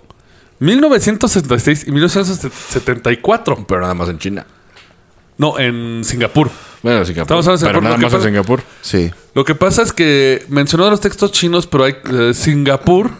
[0.59, 3.65] 1966 y 1974.
[3.67, 4.45] Pero nada más en China.
[5.37, 6.49] No, en Singapur.
[6.81, 7.37] Bueno, Singapur.
[7.37, 8.61] Estamos hablando de Pero Singapur, nada lo que más en pasa- Singapur.
[8.81, 9.11] Sí.
[9.35, 13.11] Lo que pasa es que mencionó los textos chinos, pero hay eh, Singapur,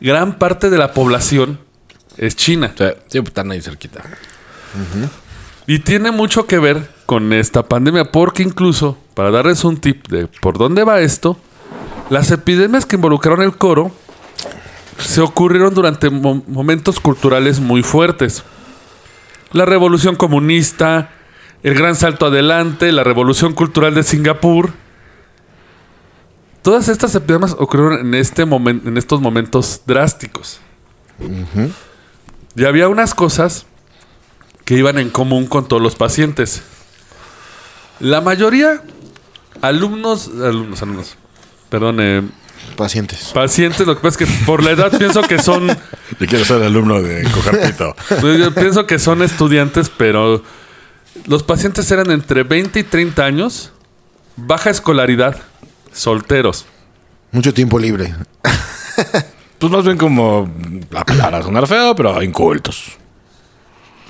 [0.00, 1.60] gran parte de la población
[2.16, 2.72] es china.
[2.74, 4.02] O sea, sí, pues, están ahí cerquita.
[5.66, 10.26] Y tiene mucho que ver con esta pandemia, porque incluso, para darles un tip de
[10.26, 11.38] por dónde va esto,
[12.08, 13.92] las epidemias que involucraron el coro
[15.00, 18.42] se ocurrieron durante mo- momentos culturales muy fuertes.
[19.52, 21.10] La revolución comunista,
[21.62, 24.72] el gran salto adelante, la revolución cultural de Singapur.
[26.62, 30.60] Todas estas epidemias ocurrieron en, este momen- en estos momentos drásticos.
[32.56, 33.66] Y había unas cosas
[34.64, 36.62] que iban en común con todos los pacientes.
[37.98, 38.82] La mayoría,
[39.62, 41.16] alumnos, alumnos, alumnos,
[41.68, 42.22] perdón, eh,
[42.76, 43.30] Pacientes.
[43.34, 46.62] pacientes, lo que pasa es que por la edad pienso que son, Yo quiero ser
[46.62, 47.94] alumno de coger pito.
[48.22, 50.42] yo pienso que son estudiantes, pero
[51.26, 53.72] los pacientes eran entre 20 y 30 años,
[54.36, 55.36] baja escolaridad,
[55.92, 56.66] solteros.
[57.32, 58.14] Mucho tiempo libre.
[59.58, 60.50] Pues más bien como...
[60.90, 62.92] La para sonar feo, pero incultos.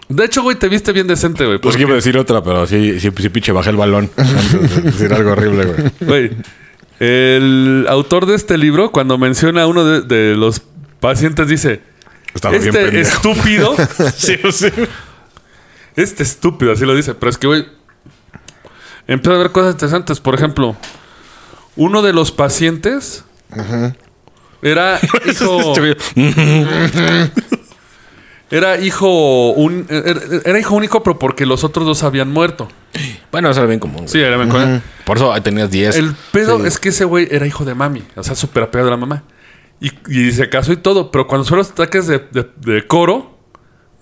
[0.09, 1.59] De hecho, güey, te viste bien decente, güey.
[1.59, 4.11] Pues que iba a decir otra, pero sí, sí, sí pinche bajé el balón.
[4.17, 5.91] Antes de decir algo horrible, güey.
[6.01, 6.31] Güey,
[7.01, 10.61] el autor de este libro, cuando menciona a uno de, de los
[11.01, 11.83] pacientes, dice:
[12.35, 13.75] Estaba Este estúpido,
[14.17, 14.69] Sí, sí.
[15.97, 17.15] este estúpido, así lo dice.
[17.15, 17.67] Pero es que, güey,
[19.09, 20.21] empieza a ver cosas interesantes.
[20.21, 20.77] Por ejemplo,
[21.77, 23.25] uno de los pacientes
[24.63, 25.75] era hijo.
[28.51, 29.51] Era hijo.
[29.53, 32.69] Un, era, era hijo único, pero porque los otros dos habían muerto.
[33.31, 33.99] Bueno, eso era bien común.
[33.99, 34.09] güey.
[34.09, 34.81] Sí, era me acuerdo.
[35.05, 35.97] Por eso ahí tenías 10.
[35.97, 38.91] El pedo es que ese güey era hijo de mami, o sea, súper apegado a
[38.93, 39.23] la mamá.
[39.81, 43.39] Y, y se casó y todo, pero cuando son los ataques de, de- de coro,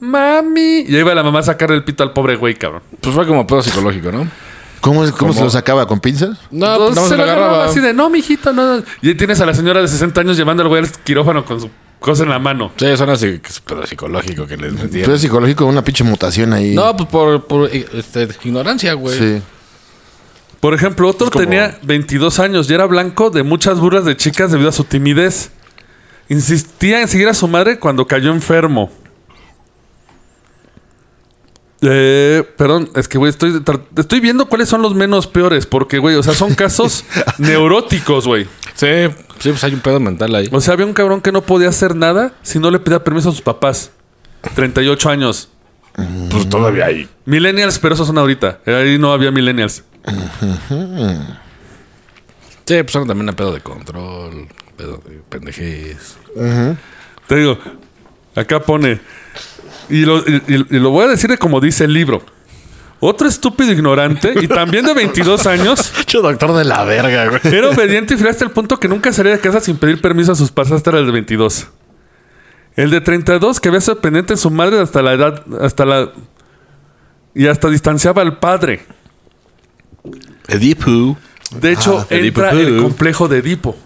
[0.01, 2.83] mami, y ahí va la mamá a sacarle el pito al pobre güey, cabrón.
[3.01, 4.27] Pues fue como pedo psicológico, ¿no?
[4.81, 5.33] ¿Cómo, cómo, ¿Cómo?
[5.33, 5.87] se lo sacaba?
[5.87, 6.39] ¿Con pinzas?
[6.51, 7.71] No, pues más se se lo lo agarraba agarraba.
[7.71, 8.79] así de, no, mijito, no.
[9.03, 11.61] Y ahí tienes a la señora de 60 años llevando al güey al quirófano con
[11.61, 12.73] su cosa en la mano.
[12.77, 15.03] Sí, suena así, pedo psicológico que les metieron.
[15.03, 16.75] Pero es psicológico, una pinche mutación ahí.
[16.75, 19.19] No, pues por, por este, ignorancia, güey.
[19.19, 19.43] Sí.
[20.61, 24.51] Por ejemplo, otro como- tenía 22 años y era blanco de muchas burlas de chicas
[24.51, 25.51] debido a su timidez.
[26.29, 28.91] Insistía en seguir a su madre cuando cayó enfermo.
[31.81, 33.63] Eh, perdón, es que, güey, estoy,
[33.97, 37.05] estoy viendo cuáles son los menos peores, porque, güey, o sea, son casos
[37.39, 38.47] neuróticos, güey.
[38.75, 38.87] Sí,
[39.39, 40.49] sí, pues hay un pedo mental ahí.
[40.51, 43.29] O sea, había un cabrón que no podía hacer nada si no le pedía permiso
[43.29, 43.93] a sus papás.
[44.55, 45.49] 38 años.
[46.31, 47.09] Pues todavía hay.
[47.25, 48.61] Millennials, pero esos son ahorita.
[48.67, 49.83] Ahí no había millennials.
[52.65, 56.17] Sí, pues son también a pedo de control, pedo de pendejez.
[57.27, 57.59] Te digo,
[58.35, 59.01] acá pone.
[59.91, 62.23] Y lo, y- y- y lo voy a decir de como dice el libro.
[63.01, 67.41] Otro estúpido ignorante y también de 22 años Mucho doctor de la verga, güey.
[67.55, 70.33] era obediente y fiel hasta el punto que nunca salía de casa sin pedir permiso
[70.33, 71.69] a sus padres hasta el de 22.
[72.75, 76.11] El de 32 que había sido pendiente de su madre hasta la edad, hasta la...
[77.35, 78.85] Y hasta distanciaba al padre.
[80.49, 81.17] Edipo.
[81.61, 82.41] De hecho, Edipo.
[82.43, 83.77] entra el complejo de Edipo.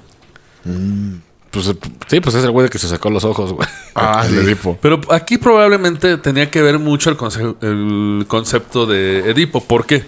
[1.53, 1.77] Pues, eh,
[2.09, 3.69] sí, pues es el güey que se sacó los ojos, güey.
[3.95, 4.37] Ah, el sí.
[4.39, 4.77] Edipo.
[4.83, 9.63] Pero aquí probablemente tenía que ver mucho el, conce- el concepto de Edipo.
[9.63, 10.05] ¿Por qué?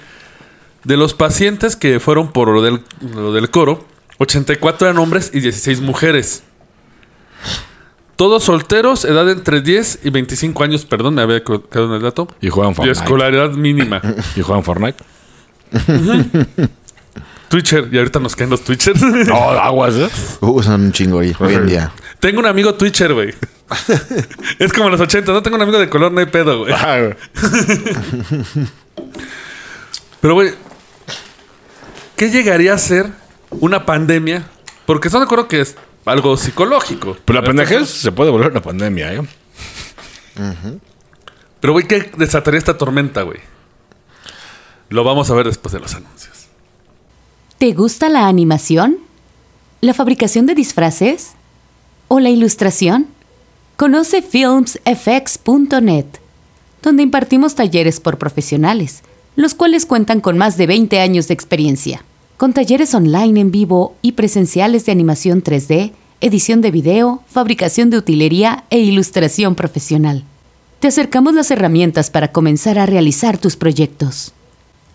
[0.85, 2.81] De los pacientes que fueron por lo del,
[3.15, 3.85] lo del coro,
[4.19, 6.43] 84 eran hombres y 16 mujeres.
[8.17, 12.29] Todos solteros, edad entre 10 y 25 años, perdón, me había quedado en el dato.
[12.41, 13.01] Y juegan Y Fortnite.
[13.01, 14.01] escolaridad mínima.
[14.37, 15.03] Y juegan Fortnite.
[17.55, 19.01] Twitcher, y ahorita nos caen los Twitchers.
[19.33, 20.09] Oh, aguas, ¿eh?
[20.41, 21.93] Uh, son un chingo ahí, hoy en día.
[22.19, 23.33] Tengo un amigo Twitcher, güey.
[24.59, 26.75] es como los 80, no tengo un amigo de color, no hay pedo, güey.
[26.77, 27.11] Ah.
[30.21, 30.53] Pero, güey,
[32.17, 33.07] ¿qué llegaría a ser
[33.51, 34.47] una pandemia?
[34.85, 37.17] Porque están de acuerdo que es algo psicológico.
[37.25, 39.23] Pero la pendejez se puede volver una pandemia, ¿eh?
[41.61, 43.39] Pero, güey, ¿qué desataría esta tormenta, güey?
[44.89, 46.44] Lo vamos a ver después de los anuncios.
[47.59, 48.99] ¿Te gusta la animación?
[49.81, 51.35] ¿La fabricación de disfraces?
[52.09, 53.07] ¿O la ilustración?
[53.77, 56.07] Conoce filmsfx.net,
[56.83, 59.03] donde impartimos talleres por profesionales,
[59.37, 62.05] los cuales cuentan con más de 20 años de experiencia,
[62.37, 67.99] con talleres online en vivo y presenciales de animación 3D, edición de video, fabricación de
[67.99, 70.25] utilería e ilustración profesional.
[70.81, 74.33] Te acercamos las herramientas para comenzar a realizar tus proyectos.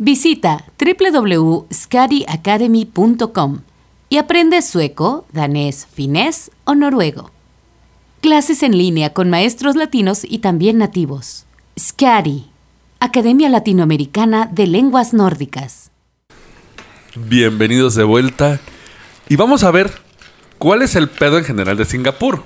[0.00, 3.62] Visita www.skadiacademy.com
[4.08, 7.32] y aprende sueco, danés, finés o noruego.
[8.20, 11.46] Clases en línea con maestros latinos y también nativos.
[11.76, 12.46] SCADI,
[13.00, 15.90] Academia Latinoamericana de Lenguas Nórdicas.
[17.16, 18.60] Bienvenidos de vuelta.
[19.28, 19.90] Y vamos a ver
[20.58, 22.44] cuál es el pedo en general de Singapur.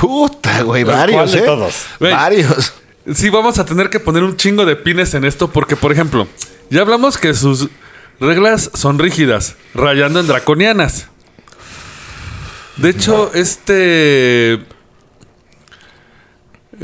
[0.00, 1.42] Puta, güey, ¿Cuál varios, ¿eh?
[1.46, 1.84] todos?
[2.00, 2.12] Güey.
[2.12, 2.72] Varios.
[3.14, 6.26] Sí, vamos a tener que poner un chingo de pines en esto porque, por ejemplo,
[6.70, 7.68] ya hablamos que sus
[8.20, 11.08] reglas son rígidas, rayando en draconianas.
[12.76, 14.64] De hecho, este...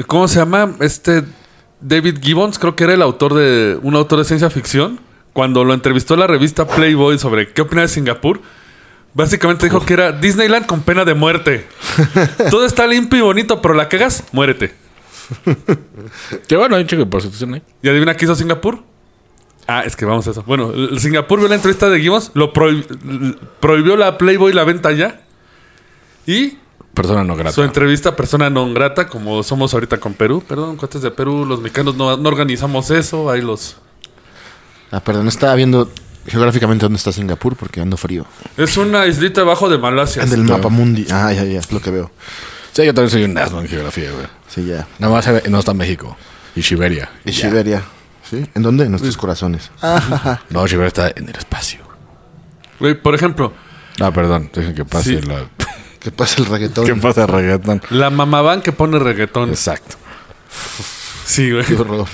[0.06, 0.74] ¿Cómo se llama?
[0.80, 1.24] Este
[1.80, 3.78] David Gibbons, creo que era el autor de...
[3.82, 5.00] Un autor de ciencia ficción.
[5.32, 8.40] Cuando lo entrevistó la revista Playboy sobre qué opina de Singapur,
[9.14, 11.66] básicamente dijo que era Disneyland con pena de muerte.
[12.50, 14.74] Todo está limpio y bonito, pero la cagas, muérete.
[16.48, 17.62] Que bueno, hay un chico de prostitución ahí.
[17.82, 18.82] ¿Y adivina qué hizo Singapur?
[19.68, 20.42] Ah, es que vamos a eso.
[20.46, 25.20] Bueno, el- Singapur vio la entrevista de Gibbons, lo prohibió la Playboy la venta ya.
[26.26, 26.58] Y
[26.94, 27.52] Persona no grata.
[27.52, 30.42] su entrevista persona non grata, como somos ahorita con Perú.
[30.46, 33.28] Perdón, cuates de Perú, los mexicanos no, no organizamos eso.
[33.30, 33.76] Ahí los.
[34.90, 35.90] Ah, perdón, estaba viendo
[36.26, 38.24] geográficamente dónde está Singapur porque ando frío.
[38.56, 40.22] Es una islita abajo de Malasia.
[40.22, 41.06] En el mapa mundi.
[41.10, 42.10] Ah, ya, ya, es lo que veo.
[42.72, 44.26] Sí, yo también soy un asno en geografía, güey.
[44.48, 44.86] Sí, ya.
[44.98, 46.16] Nada más eh, no está México.
[46.54, 47.10] Y Siberia.
[47.24, 47.48] Y Ya.
[47.48, 47.82] Siberia.
[48.30, 48.44] ¿Sí?
[48.54, 48.84] ¿En dónde?
[48.84, 49.70] En nuestros corazones.
[49.82, 51.80] Ah, No, Siberia está en el espacio.
[52.80, 53.52] Güey, por ejemplo,
[54.00, 54.50] Ah, perdón.
[54.52, 55.26] Dejen que pase Sí.
[55.26, 55.46] la...
[56.00, 56.84] ¿Qué pasa el reggaetón?
[56.86, 57.80] ¿Qué pasa, reggaetón?
[57.90, 59.48] la mamabán que pone reggaetón.
[59.50, 59.96] Exacto.
[61.24, 61.64] Sí, güey.
[61.64, 62.06] Qué horror.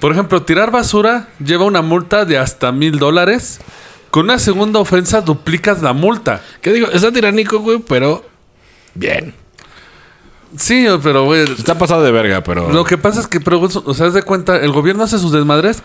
[0.00, 3.60] Por ejemplo, tirar basura lleva una multa de hasta mil dólares.
[4.10, 6.40] Con una segunda ofensa duplicas la multa.
[6.62, 6.88] ¿Qué digo?
[6.92, 8.24] Está tiránico, güey, pero
[8.94, 9.34] bien.
[10.56, 12.70] Sí, pero güey, Está pasado de verga, pero...
[12.72, 15.82] lo que pasa es que, pero, o sea, de cuenta, el gobierno hace sus desmadres,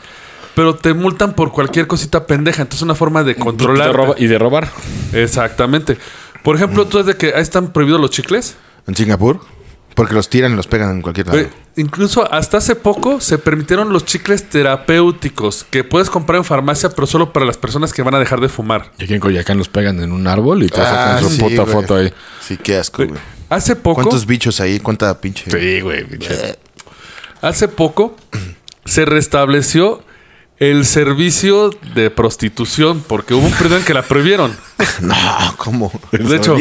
[0.56, 2.62] pero te multan por cualquier cosita pendeja.
[2.62, 4.16] Entonces es una forma de controlar.
[4.18, 4.70] y de robar.
[5.14, 5.98] Exactamente.
[6.44, 8.56] Por ejemplo, tú es de que ahí están prohibidos los chicles.
[8.88, 9.40] ¿En Singapur?
[9.96, 11.40] Porque los tiran y los pegan en cualquier lado.
[11.40, 16.90] Güey, incluso hasta hace poco se permitieron los chicles terapéuticos que puedes comprar en farmacia,
[16.90, 18.92] pero solo para las personas que van a dejar de fumar.
[18.98, 20.86] Y aquí en Coyacán los pegan en un árbol y te Ah,
[21.18, 21.74] sacan su sí, puta güey.
[21.74, 22.14] foto ahí.
[22.40, 23.20] Sí, qué asco, güey.
[23.50, 24.80] Hace poco, ¿Cuántos bichos ahí?
[24.80, 25.50] ¿Cuánta pinche?
[25.50, 26.06] Sí, güey.
[26.06, 26.58] pinche.
[27.42, 28.16] hace poco
[28.86, 30.04] se restableció
[30.60, 34.56] el servicio de prostitución porque hubo un periodo en que la prohibieron.
[35.02, 35.16] No,
[35.58, 35.92] ¿cómo?
[36.12, 36.56] De hecho.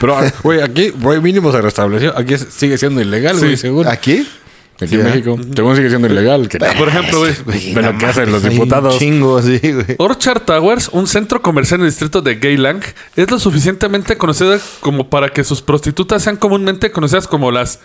[0.00, 2.16] Pero, güey, aquí, güey, mínimo se restableció.
[2.16, 3.86] Aquí sigue siendo ilegal, güey, según.
[3.86, 4.26] ¿Aquí?
[4.76, 5.04] Aquí Sí, en.
[5.04, 5.38] México.
[5.54, 6.48] Según sigue siendo ilegal.
[6.48, 8.94] Que, por ejemplo, güey, Ve lo que hacen los diputados.
[8.94, 9.96] Un chingo, sí, güey.
[9.98, 12.82] Orchard Towers, un centro comercial en el distrito de Geylang,
[13.16, 17.80] es lo suficientemente conocida como para que sus prostitutas sean comúnmente conocidas como las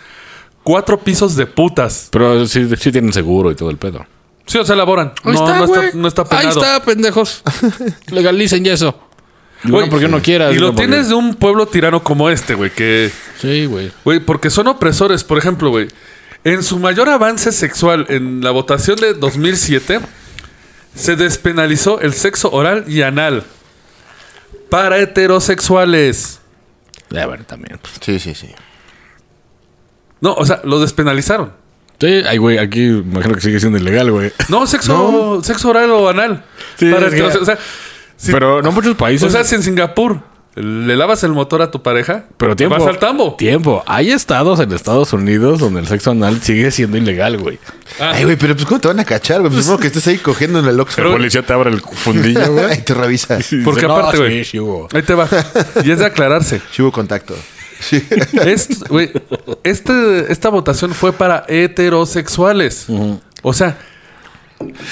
[0.62, 2.08] cuatro pisos de putas.
[2.12, 4.04] Pero sí, sí tienen seguro y todo el pedo.
[4.44, 5.12] Sí, o sea, elaboran.
[5.24, 5.84] Ahí no, está, no, güey.
[5.86, 6.48] está, no está penado.
[6.48, 7.42] Ahí está, pendejos.
[8.10, 8.98] Legalicen ya eso.
[9.64, 10.52] Y bueno, Güey, porque no quieras.
[10.54, 13.10] Y lo porque- tienes de un pueblo tirano como este, güey, que...
[13.40, 13.92] Sí, güey.
[14.04, 15.22] Güey, porque son opresores.
[15.22, 15.86] Por ejemplo, güey,
[16.44, 20.00] en su mayor avance sexual en la votación de 2007,
[20.94, 23.44] se despenalizó el sexo oral y anal
[24.70, 26.40] para heterosexuales.
[27.10, 27.78] Ya, bueno, también.
[27.80, 27.94] pues.
[28.00, 28.48] Sí, sí, sí.
[30.20, 31.52] No, o sea, lo despenalizaron.
[32.00, 34.32] Sí, ay, güey, aquí imagino que sigue siendo ilegal, güey.
[34.48, 36.44] No, sexo, sexo oral o anal.
[36.76, 37.58] Sí, para es que- heterose- o sea,
[38.16, 39.26] si- Pero no muchos países.
[39.28, 40.20] o sea, si en Singapur
[40.54, 42.76] le lavas el motor a tu pareja, pero tiempo.
[42.76, 43.34] vas al tambo.
[43.36, 43.82] Tiempo.
[43.86, 47.58] Hay estados en Estados Unidos donde el sexo anal sigue siendo ilegal, güey.
[47.98, 49.52] Ah, Ay, güey, pero pues ¿cómo te van a cachar, güey?
[49.52, 51.02] Pues, que estés ahí cogiendo en el Oxxo.
[51.02, 52.74] La policía te abre el fundillo, güey.
[52.78, 53.38] y te revisa.
[53.64, 54.44] Porque no, aparte, güey.
[54.44, 54.58] sí
[54.92, 55.26] ahí te va.
[55.84, 56.60] Y es de aclararse.
[56.72, 57.34] Sí hubo contacto.
[57.80, 58.02] Sí.
[59.64, 62.86] Este, esta votación fue para heterosexuales.
[63.42, 63.78] O sea,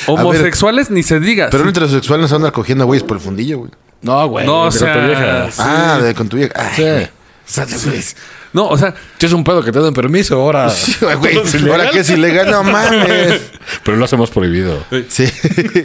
[0.07, 1.49] homosexuales ni se diga.
[1.51, 1.71] Pero un Sí.
[1.71, 3.71] heterosexual no se anda cogiendo a güeyes por el fundillo, güey.
[4.03, 4.47] No, güey.
[4.47, 5.51] No, o sea, tu vieja.
[5.51, 5.59] Sí.
[5.65, 6.53] Ah, de con tu vieja.
[6.57, 6.83] Ay, Sí.
[6.83, 7.09] güey.
[7.45, 8.17] Sale, pues.
[8.53, 10.69] No, o sea, Si es un pedo que te den permiso, ahora.
[11.19, 11.81] Güey, ¿Es ilegal?
[11.81, 13.41] ahora que es ilegal, no mames.
[13.85, 14.85] Pero lo hacemos prohibido.
[15.09, 15.25] Sí,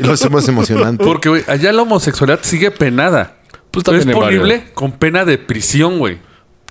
[0.02, 1.04] lo hacemos emocionante.
[1.04, 3.38] porque güey, allá la homosexualidad sigue penada.
[3.72, 6.20] Pues es también en punible con pena de prisión, güey.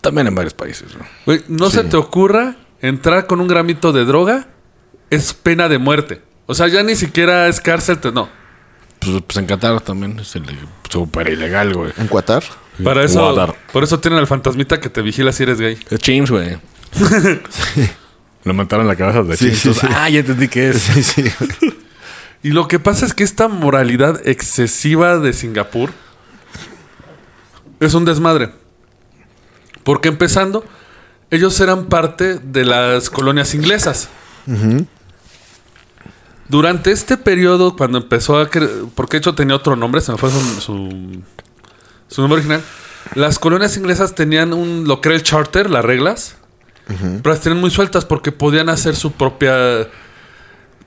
[0.01, 1.05] También en varios países, ¿no?
[1.27, 4.47] Güey, no se te ocurra entrar con un gramito de droga,
[5.11, 6.23] es pena de muerte.
[6.47, 8.29] O sea, ya ni siquiera es cárcel, te- no.
[9.05, 10.35] Pues, pues en Qatar también es
[10.91, 11.93] súper ilegal, güey.
[11.99, 12.43] ¿En Qatar?
[12.83, 13.55] Para eso, Guadar.
[13.73, 15.79] por eso tienen al fantasmita que te vigila si eres gay.
[15.91, 16.57] Es James, güey.
[18.45, 19.59] Lo mataron la cabeza de Sí, James.
[19.61, 19.97] sí, Entonces, sí.
[19.99, 20.83] Ah, ya entendí qué es.
[20.83, 21.25] Sí, sí.
[22.43, 25.91] Y lo que pasa es que esta moralidad excesiva de Singapur
[27.81, 28.51] es un desmadre.
[29.83, 30.65] Porque empezando,
[31.31, 34.09] ellos eran parte de las colonias inglesas.
[36.49, 38.49] Durante este periodo, cuando empezó a...
[38.95, 41.23] Porque de hecho tenía otro nombre, se me fue su, su,
[42.09, 42.63] su nombre original.
[43.15, 46.37] Las colonias inglesas tenían un, lo que era el charter, las reglas,
[46.87, 49.89] pero las tenían muy sueltas porque podían hacer su propia...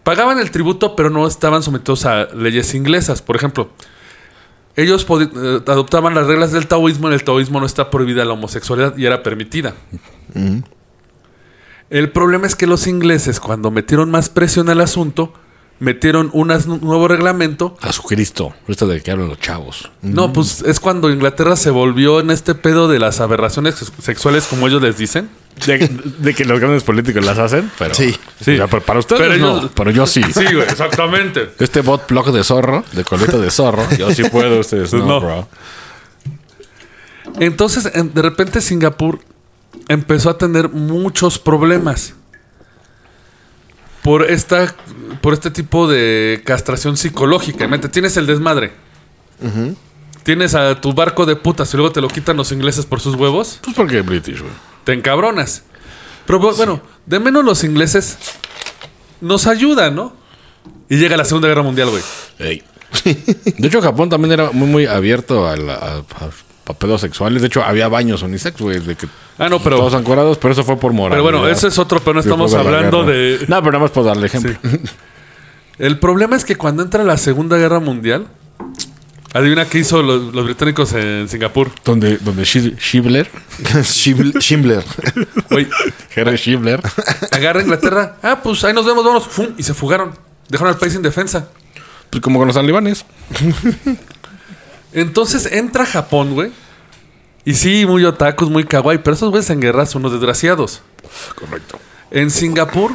[0.03, 3.21] Pagaban el tributo, pero no estaban sometidos a leyes inglesas.
[3.21, 3.71] Por ejemplo,
[4.77, 7.07] ellos eh, adoptaban las reglas del taoísmo.
[7.07, 9.73] En el taoísmo no está prohibida la homosexualidad y era permitida.
[11.89, 15.33] El problema es que los ingleses, cuando metieron más presión al asunto,
[15.79, 16.47] metieron un
[16.81, 17.77] nuevo reglamento.
[17.81, 18.53] Jesucristo.
[18.67, 19.91] Esto de que hablan los chavos.
[20.01, 24.45] No, pues es cuando Inglaterra se volvió en este pedo de las aberraciones sex- sexuales,
[24.47, 25.29] como ellos les dicen.
[25.65, 27.95] De, de que los grandes políticos las hacen, pero.
[27.95, 28.11] Sí.
[28.43, 28.51] Sí.
[28.53, 30.21] O sea, pero para ustedes Pero no, ellos- pero yo sí.
[30.23, 31.49] Sí, güey, exactamente.
[31.59, 35.19] Este bot blog de zorro, de coleta de zorro, yo sí puedo, ustedes no, No.
[35.19, 35.47] bro.
[37.39, 39.19] Entonces, en- de repente Singapur
[39.87, 42.13] empezó a tener muchos problemas
[44.07, 44.73] por esta
[45.19, 47.67] por este tipo de castración psicológica.
[47.67, 48.71] Mente, Tienes el desmadre.
[50.23, 53.15] Tienes a tu barco de putas y luego te lo quitan los ingleses por sus
[53.15, 53.59] huevos.
[53.61, 54.53] Pues porque British, güey.
[54.85, 55.63] Te encabronas.
[56.25, 58.17] Pero bu- bueno, de menos los ingleses
[59.19, 60.13] nos ayudan, ¿no?
[60.87, 62.03] Y llega la Segunda Guerra Mundial, güey.
[62.39, 62.63] Ey.
[63.57, 66.03] De hecho, Japón también era muy, muy abierto a, la- a-
[66.67, 67.41] a- a pedos sexuales.
[67.41, 69.07] De hecho, había baños unisex, güey, de que
[69.37, 71.11] Ah, no, pero todos ancorados, pero eso fue por moral.
[71.11, 73.39] Pero bueno, ese es otro, pero no estamos hablando de...
[73.47, 74.53] No, pero nada más por darle ejemplo.
[75.77, 78.25] El problema es que cuando entra la Segunda Guerra Mundial,
[79.33, 81.69] adivina qué hizo los, los británicos en Singapur.
[81.85, 83.29] Donde, donde Schim- Schindler.
[85.51, 85.67] Güey,
[86.15, 86.81] Henry Schindler,
[87.31, 88.15] agarra Inglaterra.
[88.23, 89.27] Ah, pues ahí nos vemos, vamos.
[89.27, 90.13] Fum, y se fugaron.
[90.49, 91.47] Dejaron al país sin defensa.
[92.09, 93.05] Pues como con los talibanes.
[94.93, 96.51] Entonces entra Japón, güey.
[97.45, 100.81] Y sí, muy otakus, muy kawaii, pero esos güeyes en guerra son unos desgraciados.
[101.39, 101.79] Correcto.
[102.11, 102.91] En Singapur,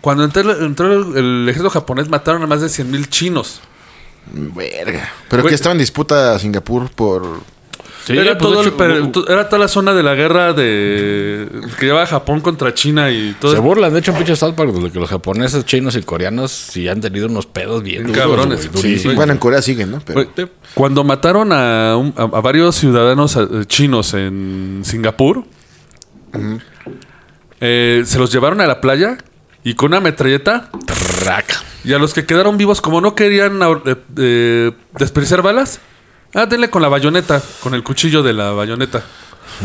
[0.00, 3.60] cuando entró, el- entró el, el ejército japonés, mataron a más de 100.000 chinos.
[4.32, 5.12] Verga.
[5.28, 5.50] Pero Güey.
[5.50, 7.40] que estaba en disputa Singapur por.
[8.04, 11.48] Sí, era, pues, todo el era toda la zona de la guerra de
[11.78, 13.62] que llevaba Japón contra China y todo Se eso.
[13.62, 16.88] burlan, de hecho, en pinche South Park, de que los japoneses, chinos y coreanos sí
[16.88, 18.60] han tenido unos pedos bien duros, Cabrones.
[18.62, 19.14] Sí, durísimos.
[19.16, 20.00] Bueno, en Corea siguen, ¿no?
[20.04, 20.26] Pero.
[20.74, 25.44] Cuando mataron a, un- a- a varios ciudadanos eh, chinos en Singapur,
[27.60, 29.18] eh, se los llevaron a la playa
[29.64, 30.70] y con una metralleta
[31.20, 31.62] Traca.
[31.84, 35.80] y a los que quedaron vivos, como no querían eh, eh, desperdiciar balas,
[36.34, 39.02] ah, denle con la bayoneta, con el cuchillo de la bayoneta.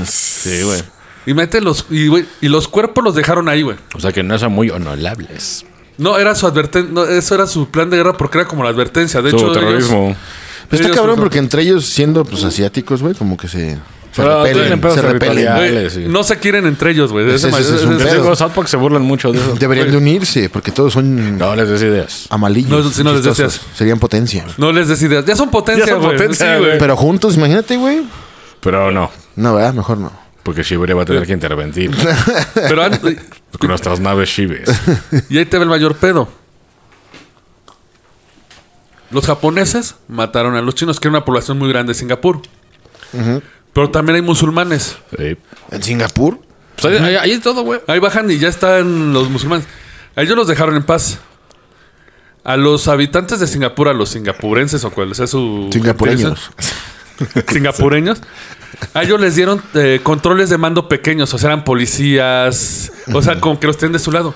[0.05, 0.82] Sí, güey.
[1.26, 3.78] Y mete los, y, güey, y los cuerpos los dejaron ahí, güey.
[3.95, 5.65] O sea que no son muy honorables.
[5.97, 8.70] No, era su advertencia, no, eso era su plan de guerra porque era como la
[8.70, 9.22] advertencia.
[9.22, 10.15] De Su hecho, ellos- terrorismo.
[10.70, 13.78] Pero está ellos- cabrón porque entre ellos, siendo pues asiáticos, güey, como que se.
[14.18, 14.82] Se Pero repelen.
[14.93, 15.89] Se repelen.
[15.91, 16.05] sí.
[16.07, 17.30] no se quieren entre ellos, güey.
[17.30, 19.53] Es South Park se burlan mucho de eso.
[19.59, 22.26] Deberían de unirse porque todos son No les des ideas.
[22.32, 22.70] amalillos.
[22.86, 23.53] No, si no les chistosos.
[23.53, 23.78] decías.
[23.78, 24.45] Serían potencia.
[24.57, 25.24] No les des ideas.
[25.26, 26.18] Ya son potencia, güey.
[26.34, 26.43] Sí.
[26.80, 28.01] Pero juntos, imagínate, güey.
[28.59, 29.74] Pero no, No, ¿verdad?
[29.76, 30.11] Mejor no.
[30.41, 31.91] porque Shibuya va a tener que intervenir.
[32.55, 32.82] Pero
[33.59, 34.68] con nuestras naves Shibes.
[35.30, 36.28] y ahí te ve el mayor pedo.
[39.11, 42.41] Los japoneses mataron a los chinos, que era una población muy grande de Singapur.
[43.78, 44.97] Pero también hay musulmanes.
[45.15, 45.38] Sí.
[45.69, 46.39] ¿En Singapur?
[46.82, 47.80] Pues ahí, ahí- ahí es todo, güey.
[47.86, 49.67] Ahí bajan y ya están los musulmanes.
[50.15, 51.19] A ellos los dejaron en paz.
[52.43, 55.69] A los habitantes de Singapur, a los singapurenses o cuál sea su...
[55.71, 56.49] Singapureños.
[57.49, 58.19] singapureños.
[58.95, 63.39] A ellos les dieron eh, controles de mando pequeños, o sea, eran policías, o sea,
[63.39, 64.34] como que los tienen de su lado.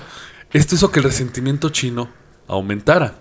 [0.52, 2.08] Esto hizo que el resentimiento chino
[2.46, 3.16] aumentara.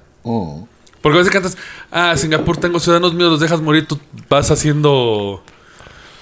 [1.01, 1.57] Porque a veces cantas,
[1.91, 3.99] ah, Singapur tengo ciudadanos míos, los dejas morir, tú
[4.29, 5.43] vas haciendo...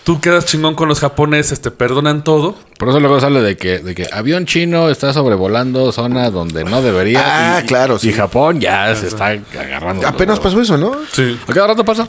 [0.03, 2.55] Tú quedas chingón con los japoneses, te perdonan todo.
[2.79, 6.81] Por eso luego sale de que, de que avión chino está sobrevolando zona donde no
[6.81, 7.57] debería.
[7.57, 8.13] Ah, claro, Y sí.
[8.13, 10.07] Japón ya se está agarrando.
[10.07, 10.93] Apenas pasó eso, ¿no?
[11.11, 11.37] Sí.
[11.47, 12.07] A cada rato pasa.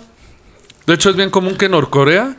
[0.87, 2.37] De hecho, es bien común que Norcorea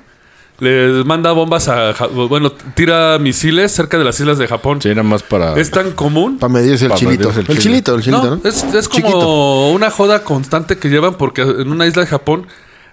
[0.60, 1.94] les manda bombas a...
[2.08, 4.82] Bueno, tira misiles cerca de las islas de Japón.
[4.82, 5.60] Sí, nada más para.
[5.60, 7.30] Es tan común Para medirse el Pa' chilito.
[7.30, 8.36] medirse El, chilito, el chilito, ¿no?
[8.38, 9.68] No, es, es como Chiquito.
[9.70, 12.48] una joda constante que llevan porque en una isla de Japón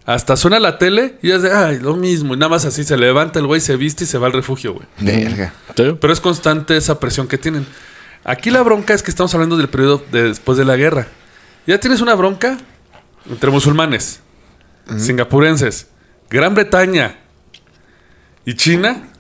[0.09, 2.33] hasta suena la tele y es de, ay, lo mismo.
[2.33, 4.73] Y nada más así se levanta el güey, se viste y se va al refugio,
[4.73, 4.87] güey.
[5.01, 5.53] Verga.
[5.77, 5.99] Sí.
[6.01, 7.67] Pero es constante esa presión que tienen.
[8.25, 11.09] Aquí la bronca es que estamos hablando del periodo de después de la guerra.
[11.67, 12.57] Ya tienes una bronca
[13.29, 14.21] entre musulmanes,
[14.97, 15.89] singapurenses,
[16.31, 17.19] Gran Bretaña
[18.47, 19.11] y China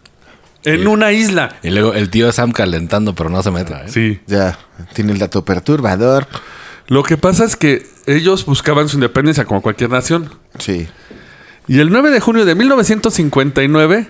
[0.64, 1.58] en una isla.
[1.62, 3.74] Y luego el tío Sam calentando, pero no se mete.
[3.74, 3.88] ¿eh?
[3.88, 4.20] Sí.
[4.26, 4.58] Ya,
[4.94, 6.26] tiene el dato perturbador.
[6.86, 7.86] Lo que pasa es que
[8.16, 10.30] ellos buscaban su independencia como cualquier nación.
[10.58, 10.88] Sí.
[11.66, 14.08] Y el 9 de junio de 1959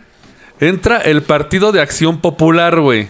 [0.60, 3.08] entra el Partido de Acción Popular, güey.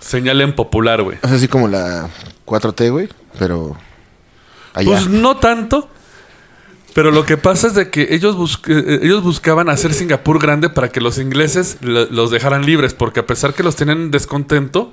[0.00, 1.18] Señalen popular, güey.
[1.22, 2.08] Es así como la
[2.44, 3.08] 4T, güey.
[3.38, 3.76] Pero.
[4.74, 4.90] Allá.
[4.90, 5.88] Pues no tanto.
[6.94, 10.70] Pero lo que pasa es de que ellos, bus- eh, ellos buscaban hacer Singapur grande
[10.70, 14.10] para que los ingleses lo- los dejaran libres, porque a pesar que los tenían en
[14.10, 14.92] descontento,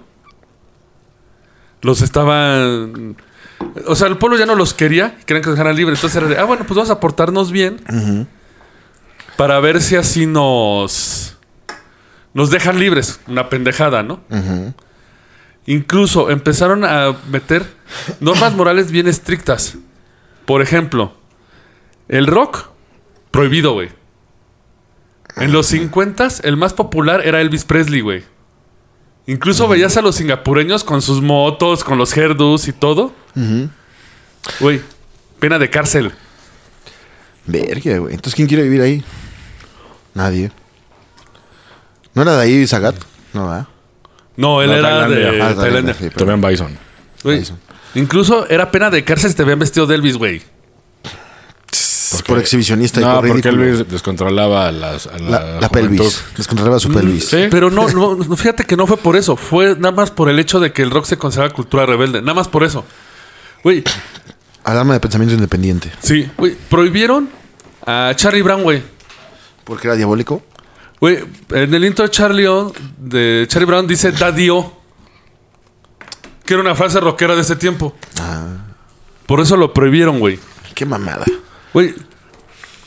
[1.83, 3.15] los estaban...
[3.85, 5.99] O sea, el pueblo ya no los quería, querían que los dejaran libres.
[5.99, 8.27] Entonces era de, ah, bueno, pues vamos a portarnos bien
[9.37, 11.37] para ver si así nos...
[12.33, 13.19] Nos dejan libres.
[13.27, 14.21] Una pendejada, ¿no?
[15.65, 17.65] Incluso empezaron a meter
[18.19, 19.77] normas morales bien estrictas.
[20.45, 21.13] Por ejemplo,
[22.07, 22.69] el rock,
[23.31, 23.89] prohibido, güey.
[25.35, 28.23] En los 50 el más popular era Elvis Presley, güey.
[29.25, 33.13] Incluso veías a los singapureños con sus motos, con los hairdos y todo.
[34.59, 34.81] Güey,
[35.39, 36.11] pena de cárcel.
[37.45, 38.13] Verga, güey.
[38.15, 39.03] Entonces, ¿quién quiere vivir ahí?
[40.13, 40.51] Nadie.
[42.13, 42.95] ¿No era de ahí Zagat?
[43.33, 43.67] No, ¿verdad?
[44.35, 45.17] No, él No, era Tailandia.
[45.17, 45.95] de Ah, Tailandia, Tailandia.
[45.95, 46.09] sí,
[46.47, 46.77] Bison.
[47.23, 47.43] Güey.
[47.95, 50.41] Incluso era pena de cárcel si te habían vestido de Elvis, güey.
[52.21, 53.63] Por exhibicionista y No, por porque ridículo.
[53.63, 56.23] Elvis descontrolaba a las, a la, La, pelvis.
[56.37, 57.29] Descontrolaba su pelvis.
[57.29, 57.47] Sí.
[57.49, 59.35] Pero no, no, fíjate que no fue por eso.
[59.35, 62.21] Fue nada más por el hecho de que el rock se considera cultura rebelde.
[62.21, 62.85] Nada más por eso.
[63.63, 63.83] Güey,
[64.65, 65.91] Alarma de pensamiento independiente.
[66.01, 67.29] sí, güey, prohibieron
[67.85, 68.81] a Charlie Brown, güey.
[69.63, 70.41] Porque era diabólico.
[70.99, 71.19] Güey,
[71.51, 74.81] en el intro de Charlie, O, de Charlie Brown dice Daddy-O.
[76.45, 77.95] Que era una frase rockera de ese tiempo.
[79.25, 80.39] Por eso lo prohibieron, güey.
[80.75, 81.25] Qué mamada.
[81.73, 81.95] Güey,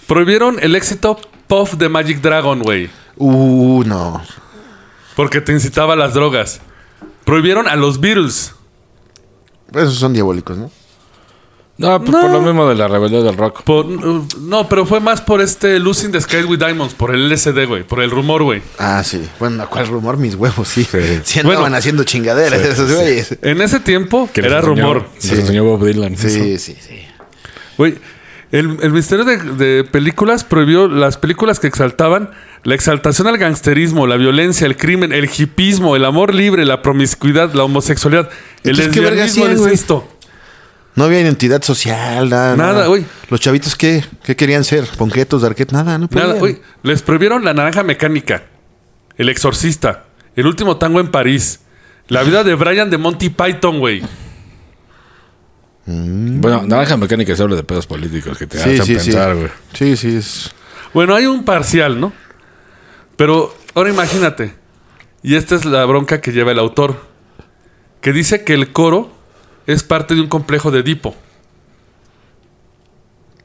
[0.06, 2.90] prohibieron el éxito Puff de Magic Dragon, güey.
[3.16, 4.22] Uh, no.
[5.14, 6.60] Porque te incitaba a las drogas.
[7.24, 8.54] prohibieron a los Beatles.
[9.74, 10.70] Esos son diabólicos, ¿no?
[11.78, 12.20] No, pues No.
[12.22, 13.62] por lo mismo de la rebeldía del rock.
[13.62, 13.86] Por-
[14.40, 17.82] no, pero fue más por este Losing the Sky with Diamonds, por el LSD, güey,
[17.82, 18.62] por el rumor, güey.
[18.78, 19.28] Ah, sí.
[19.38, 20.16] Bueno, ¿cuál rumor?
[20.16, 20.84] Mis huevos, sí.
[20.84, 20.98] Sí,
[21.42, 21.50] Bueno.
[21.50, 23.36] andaban haciendo chingaderas esos güeyes.
[23.42, 25.06] En ese tiempo Que era enseñó- rumor.
[25.16, 26.16] Les enseñó Bob Dylan.
[26.16, 26.98] Sí, sí, sí.
[27.76, 27.98] Güey,
[28.58, 32.30] el, el Ministerio de, de Películas prohibió las películas que exaltaban
[32.64, 37.52] la exaltación al gangsterismo, la violencia, el crimen, el hipismo, el amor libre, la promiscuidad,
[37.52, 38.28] la homosexualidad,
[38.64, 39.72] el Entonces, ¿qué verga lesbianismo, güey?
[39.72, 40.08] incesto.
[40.96, 42.56] No había identidad social, nada.
[42.56, 43.04] Nada, güey.
[43.28, 44.02] Los chavitos, ¿qué?
[44.24, 44.84] ¿Qué querían ser?
[44.96, 45.70] ¿Ponquetos, darquet?
[45.70, 46.58] Nada, no Nada, güey.
[46.82, 48.44] Les prohibieron la naranja mecánica,
[49.18, 50.04] el exorcista,
[50.34, 51.60] el último tango en París,
[52.08, 54.02] la vida de Brian de Monty Python, güey.
[55.86, 59.48] Bueno, Naranja Mecánica se habla de pedos políticos que te Sí, hacen sí, pensar, güey.
[59.72, 59.96] sí.
[59.96, 60.16] Sí, sí.
[60.16, 60.50] Es...
[60.92, 62.12] Bueno, hay un parcial, ¿no?
[63.16, 64.54] Pero ahora imagínate.
[65.22, 66.96] Y esta es la bronca que lleva el autor.
[68.00, 69.12] Que dice que el coro
[69.66, 71.14] es parte de un complejo de Edipo.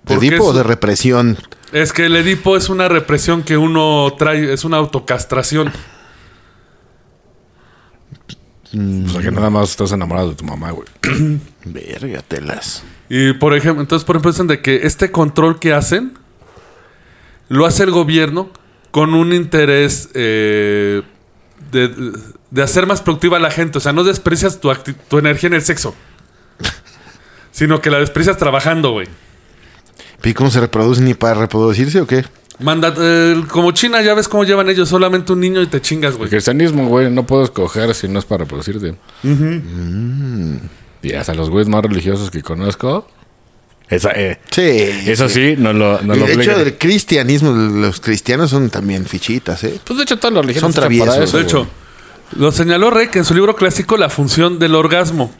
[0.03, 1.37] ¿De tipo o de represión?
[1.71, 5.71] Es que el Edipo es una represión que uno trae, es una autocastración.
[8.74, 10.88] O sea, que nada más estás enamorado de tu mamá, güey.
[11.65, 12.84] Verga, telas.
[13.09, 16.13] Y por ejemplo, entonces por ejemplo dicen de que este control que hacen
[17.49, 18.49] lo hace el gobierno
[18.91, 21.01] con un interés eh,
[21.72, 22.13] de,
[22.49, 23.78] de hacer más productiva a la gente.
[23.78, 24.72] O sea, no desprecias tu,
[25.09, 25.93] tu energía en el sexo.
[27.51, 29.07] Sino que la desprecias trabajando, güey.
[30.24, 31.03] ¿Y cómo se reproducen?
[31.05, 32.24] ¿Ni para reproducirse o qué?
[32.62, 36.12] Manda, eh, como China, ya ves cómo llevan ellos solamente un niño y te chingas,
[36.14, 36.30] El güey.
[36.30, 38.95] cristianismo, güey, no puedes coger si no es para reproducirte.
[39.24, 40.55] Mm.
[41.03, 43.07] Y hasta los güeyes más religiosos que conozco.
[43.89, 44.62] Esa, eh, Sí.
[44.62, 49.64] eso sí, no lo, no lo de hecho, el cristianismo, los cristianos son también fichitas,
[49.66, 49.80] ¿eh?
[49.84, 51.43] Pues de hecho, todas las religiones Son para traviesos, eso, De güey.
[51.43, 51.68] hecho,
[52.38, 55.34] lo señaló Reck en su libro clásico La función del orgasmo.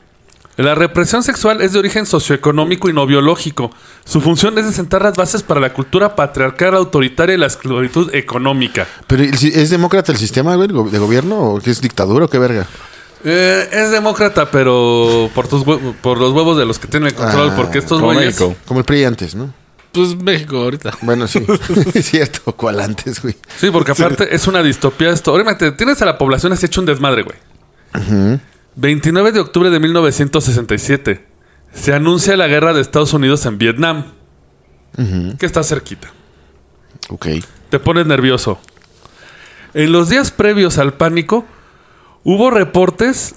[0.62, 3.72] La represión sexual es de origen socioeconómico y no biológico.
[4.06, 8.14] Su función es de sentar las bases para la cultura patriarcal autoritaria y la esclavitud
[8.14, 8.88] económica.
[9.08, 11.38] Pero ¿el si- ¿es demócrata el sistema, güey, de gobierno?
[11.40, 12.68] ¿O es dictadura o qué verga?
[13.24, 15.64] Eh, es demócrata, pero por, tus
[16.02, 18.40] por los huevos de los que tienen el control, Ah, porque estos como güeyes...
[18.40, 18.56] México.
[18.66, 19.54] Como el PRI antes, ¿no?
[19.92, 20.92] Pues México ahorita.
[21.02, 21.46] Bueno, sí.
[21.94, 22.54] es cierto.
[22.56, 23.36] ¿Cuál antes, güey?
[23.60, 25.34] Sí, porque aparte es una distopía esto.
[25.34, 27.38] Obviamente, tienes a la población así hecho un desmadre, güey.
[28.76, 31.28] 29 de octubre de 1967.
[31.74, 34.06] Se anuncia la guerra de Estados Unidos en Vietnam.
[35.40, 36.12] Que está cerquita.
[37.10, 37.28] Ok.
[37.70, 38.60] Te pones nervioso.
[39.74, 41.46] En los días previos al pánico,
[42.24, 43.36] hubo reportes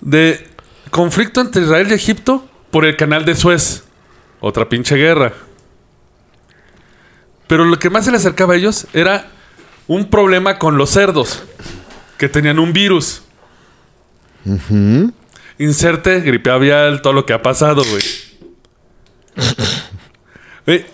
[0.00, 0.48] de
[0.90, 3.84] conflicto entre Israel y Egipto por el canal de Suez.
[4.40, 5.32] Otra pinche guerra.
[7.46, 9.28] Pero lo que más se le acercaba a ellos era
[9.86, 11.42] un problema con los cerdos,
[12.18, 13.22] que tenían un virus.
[15.58, 17.82] Inserte, gripe aviar, todo lo que ha pasado,
[20.64, 20.84] güey.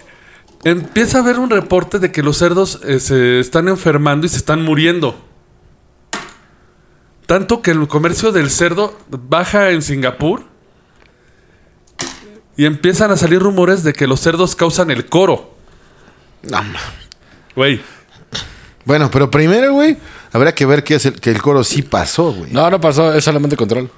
[0.64, 4.38] Empieza a haber un reporte de que los cerdos eh, se están enfermando y se
[4.38, 5.22] están muriendo.
[7.26, 10.44] Tanto que el comercio del cerdo baja en Singapur.
[12.56, 15.54] Y empiezan a salir rumores de que los cerdos causan el coro.
[16.42, 16.62] No,
[17.56, 17.80] Güey,
[18.84, 19.96] bueno, pero primero, güey,
[20.34, 22.52] habrá que ver qué es el, que el coro sí pasó, güey.
[22.52, 23.90] No, no pasó, es solamente control.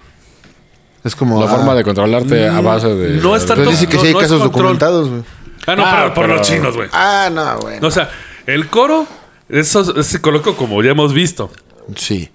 [1.02, 1.40] Es como.
[1.40, 3.20] La ah, forma de controlarte a base de.
[3.20, 5.22] no está Pero dice que no- sí hay no es casos documentados, güey.
[5.66, 6.88] Ah, no, Ah, pero por pero- los chinos, güey.
[6.92, 7.86] Ah, no, bueno.
[7.86, 8.08] O sea,
[8.46, 9.06] el coro,
[9.48, 11.50] eso se colocó como ya hemos visto.
[11.96, 12.30] sí.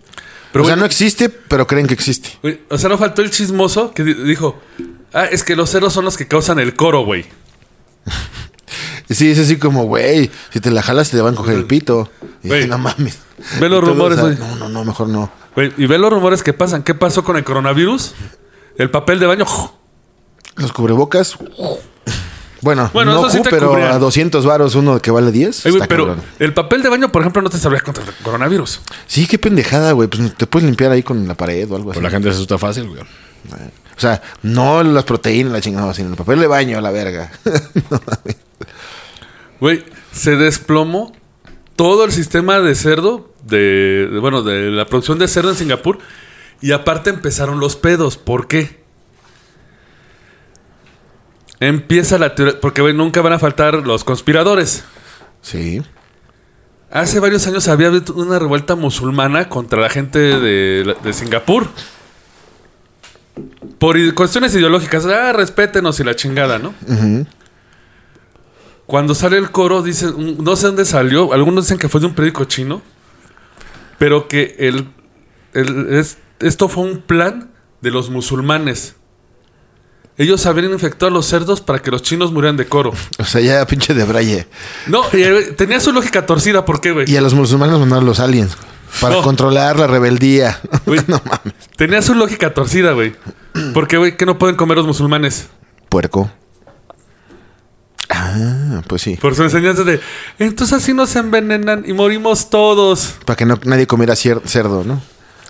[0.52, 2.32] Pero, o sea, güey, no existe, pero creen que existe.
[2.42, 4.60] Güey, O sea, no faltó el chismoso que di- dijo:
[5.14, 7.26] Ah, es que los cerdos son los que causan el coro, güey.
[9.12, 11.66] Y sí, es así como, güey, si te la jalas te van a coger el
[11.66, 12.10] pito.
[12.44, 12.68] Y Güey.
[12.68, 13.20] no mames.
[13.60, 14.50] Ve los Y todo, rumores, o sea, güey.
[14.50, 15.30] No, no, no, mejor no.
[15.54, 16.82] Güey, Y ve los rumores que pasan.
[16.82, 18.14] ¿Qué pasó con el coronavirus?
[18.78, 19.46] El papel de baño.
[20.56, 21.36] Los cubrebocas.
[22.62, 23.92] Bueno, Bueno, no eso sí ju, te pero cubrían.
[23.92, 25.66] a 200 varos uno que vale 10.
[25.66, 26.24] Ay, güey, está pero cabrón.
[26.40, 28.80] el papel de baño, por ejemplo, no te servía contra el coronavirus.
[29.08, 30.08] Sí, qué pendejada, güey.
[30.08, 31.96] Pues te puedes limpiar ahí con la pared o algo así.
[32.00, 33.02] Pues la gente se asusta fácil, güey.
[33.02, 37.30] O sea, no las proteínas, la chingada, sino el papel de baño, la verga.
[37.90, 38.38] No mames.
[39.62, 41.14] Güey, se desplomó
[41.78, 46.00] todo el sistema de cerdo, de, de- bueno, de la producción de cerdo en Singapur.
[46.60, 48.18] Y aparte empezaron los pedos.
[48.18, 48.82] ¿Por qué?
[51.60, 54.84] Empieza la teoría, porque nunca van a faltar los conspiradores.
[55.42, 55.82] Sí.
[56.92, 61.68] Hace varios años había habido una revuelta musulmana contra la gente de, de Singapur.
[63.80, 65.06] Por cuestiones ideológicas.
[65.06, 66.74] Ah, respétenos y la chingada, ¿no?
[68.92, 72.14] Cuando sale el coro, dicen, no sé dónde salió, algunos dicen que fue de un
[72.14, 72.82] periódico chino,
[73.98, 74.90] pero que el,
[75.54, 78.96] el- es- esto fue un plan de los musulmanes.
[80.18, 82.92] Ellos habían infectado a los cerdos para que los chinos murieran de coro.
[83.18, 84.46] O sea, ya pinche de braille.
[84.88, 86.66] No, y, eh, tenía su lógica torcida.
[86.66, 87.10] ¿Por qué, güey?
[87.10, 88.58] Y a los musulmanes mandaron los aliens.
[89.00, 89.22] Para No.
[89.22, 90.60] controlar la rebeldía.
[90.86, 91.54] Güey, no mames.
[91.78, 93.16] Tenía su lógica torcida, güey.
[93.74, 94.18] ¿Por qué, güey?
[94.18, 95.48] ¿Qué no pueden comer los musulmanes?
[95.88, 96.30] Puerco.
[98.14, 99.16] Ah, pues sí.
[99.16, 100.00] Por su enseñanza de...
[100.38, 103.16] Entonces así nos envenenan y morimos todos.
[103.26, 105.02] Para que no, nadie comiera cier- cerdo, ¿no?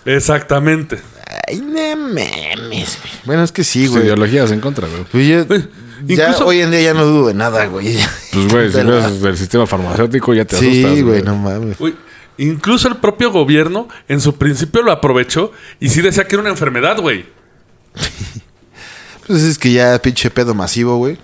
[0.04, 1.00] Exactamente.
[1.48, 2.98] Ay, no mames.
[3.24, 4.04] Bueno, es que sí, Sus güey.
[4.04, 5.04] ideologías en contra, güey.
[5.10, 7.96] Pues yo- Güey, ya incluso- hoy en día ya no dudo de nada, güey.
[8.32, 11.34] Pues, güey, si De la- ves el sistema farmacéutico ya te Sí, asustas, güey, no
[11.36, 11.80] mames.
[11.80, 11.96] Uy,
[12.38, 16.50] incluso el propio gobierno en su principio lo aprovechó y sí decía que era una
[16.50, 17.26] enfermedad, güey.
[19.26, 21.16] Pues es que ya pinche pedo masivo, güey.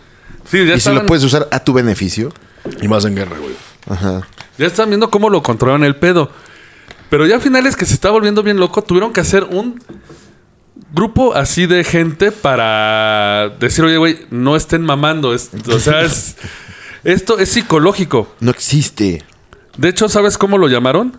[0.51, 2.32] Sí, ya Y si lo puedes usar a tu beneficio.
[2.80, 3.55] Y más en guerra, güey.
[3.88, 4.20] Ajá.
[4.59, 6.30] ya estaban viendo cómo lo controlaban el pedo.
[7.11, 9.82] Pero ya a finales que se está volviendo bien loco, tuvieron que hacer un
[10.92, 15.32] grupo así de gente para decir, oye, güey, no estén mamando.
[15.34, 16.36] Es- o sea, es-
[17.05, 18.34] esto es psicológico.
[18.40, 19.24] No existe.
[19.76, 21.18] De hecho, ¿sabes cómo lo llamaron?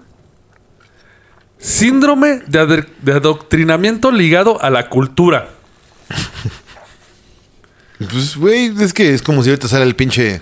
[1.58, 5.50] Síndrome de, de adoctrinamiento ligado a la cultura.
[8.00, 10.41] Pues, güey, es que es como si ahorita sale el pinche.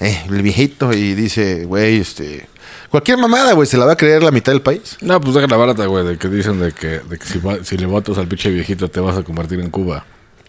[0.00, 2.48] Eh, el viejito y dice, güey, este.
[2.90, 4.96] Cualquier mamada, güey, se la va a creer la mitad del país.
[5.00, 7.62] No, pues deja la barata, güey, de que dicen de que, de que si, va-
[7.64, 10.04] si le votas al pinche viejito te vas a convertir en Cuba.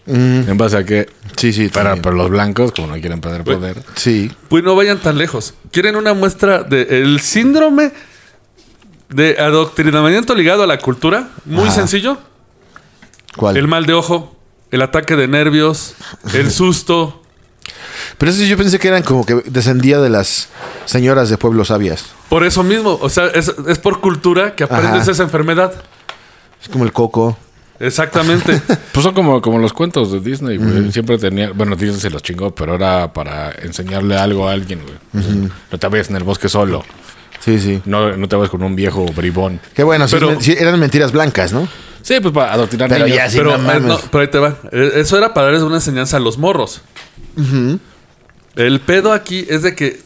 [0.06, 1.06] ¿En base a qué?
[1.36, 3.82] Sí, sí, Para, para los blancos, como no quieren perder poder.
[3.94, 4.30] Sí.
[4.50, 5.54] Pues no vayan tan lejos.
[5.70, 7.90] ¿Quieren una muestra del síndrome
[9.08, 11.30] de adoctrinamiento ligado a la cultura?
[11.46, 11.72] Muy Ajá.
[11.76, 12.18] sencillo.
[13.36, 13.56] ¿Cuál?
[13.56, 14.33] El mal de ojo,
[14.74, 15.94] el ataque de nervios,
[16.32, 17.22] el susto.
[18.18, 20.48] Pero eso yo pensé que eran como que descendía de las
[20.84, 22.06] señoras de pueblos sabias.
[22.28, 25.10] Por eso mismo, o sea, es, es por cultura que aprendes Ajá.
[25.12, 25.72] esa enfermedad.
[26.60, 27.38] Es como el coco.
[27.78, 28.60] Exactamente.
[28.92, 30.90] Pues son como, como los cuentos de Disney, güey.
[30.92, 31.50] Siempre tenía...
[31.52, 34.94] Bueno, Disney se los chingó, pero era para enseñarle algo a alguien, güey.
[35.24, 36.84] O sea, No te vayas en el bosque solo.
[37.44, 37.82] Sí, sí.
[37.84, 39.60] No, no te vayas con un viejo bribón.
[39.74, 41.68] Qué bueno, Pero- es sí, eran mentiras blancas, ¿no?
[42.02, 43.16] Sí, pues para adoctrinar Pero niños.
[43.18, 43.82] ya sí, pero, no eh, mames.
[43.82, 44.56] no, pero ahí te va.
[44.72, 46.82] Eh, Eso era para darles una enseñanza a los morros.
[48.56, 50.00] El pedo aquí es de que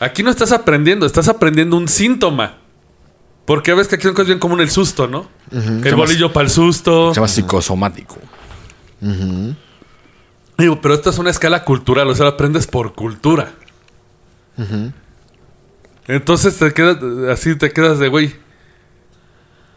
[0.00, 2.58] aquí no estás aprendiendo, estás aprendiendo un síntoma.
[3.46, 5.28] Porque ves que aquí son cosas bien común el susto, ¿no?
[5.52, 7.10] El bolillo para el susto.
[7.10, 8.18] Se llama psicosomático.
[10.58, 13.52] Digo, pero esto es una escala cultural, o sea, lo aprendes por cultura.
[16.08, 16.98] Entonces te quedas,
[17.30, 18.34] así te quedas de güey.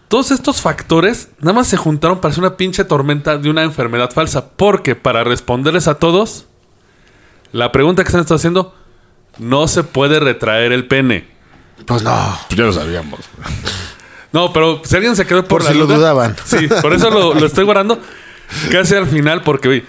[0.07, 4.11] Todos estos factores nada más se juntaron para hacer una pinche tormenta de una enfermedad
[4.11, 4.49] falsa.
[4.49, 6.45] Porque para responderles a todos,
[7.51, 8.75] la pregunta que están haciendo,
[9.37, 11.27] no se puede retraer el pene.
[11.85, 12.37] Pues no.
[12.47, 13.19] Pues ya lo sabíamos.
[14.31, 16.35] No, pero si alguien se quedó por, Por la si lo duda- dudaban.
[16.45, 17.99] Sí, por eso lo, lo estoy guardando
[18.71, 19.85] casi al final, porque oye,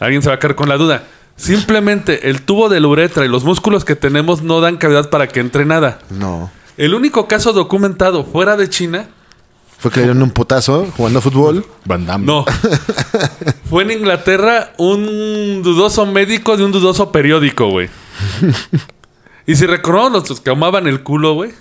[0.00, 1.04] alguien se va a quedar con la duda.
[1.36, 5.26] Simplemente el tubo de la uretra y los músculos que tenemos no dan cavidad para
[5.28, 5.98] que entre nada.
[6.10, 6.50] No.
[6.76, 9.08] El único caso documentado fuera de China,
[9.78, 11.66] Fue que le dieron un putazo jugando fútbol.
[11.84, 12.26] Van Damme.
[12.26, 12.44] no.
[13.68, 17.88] Fue en Inglaterra un dudoso médico de un dudoso periódico, güey.
[19.46, 21.52] Y si recordamos los que ahumaban el culo, güey.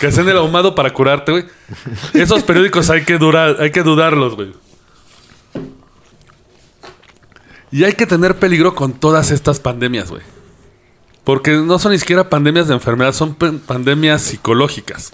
[0.00, 1.44] Que hacen el ahumado para curarte, güey.
[2.14, 4.52] Esos periódicos hay que durar, hay que dudarlos, güey.
[7.74, 10.22] Y hay que tener peligro con todas estas pandemias, güey.
[11.24, 15.12] Porque no son ni siquiera pandemias de enfermedad, son pandemias psicológicas.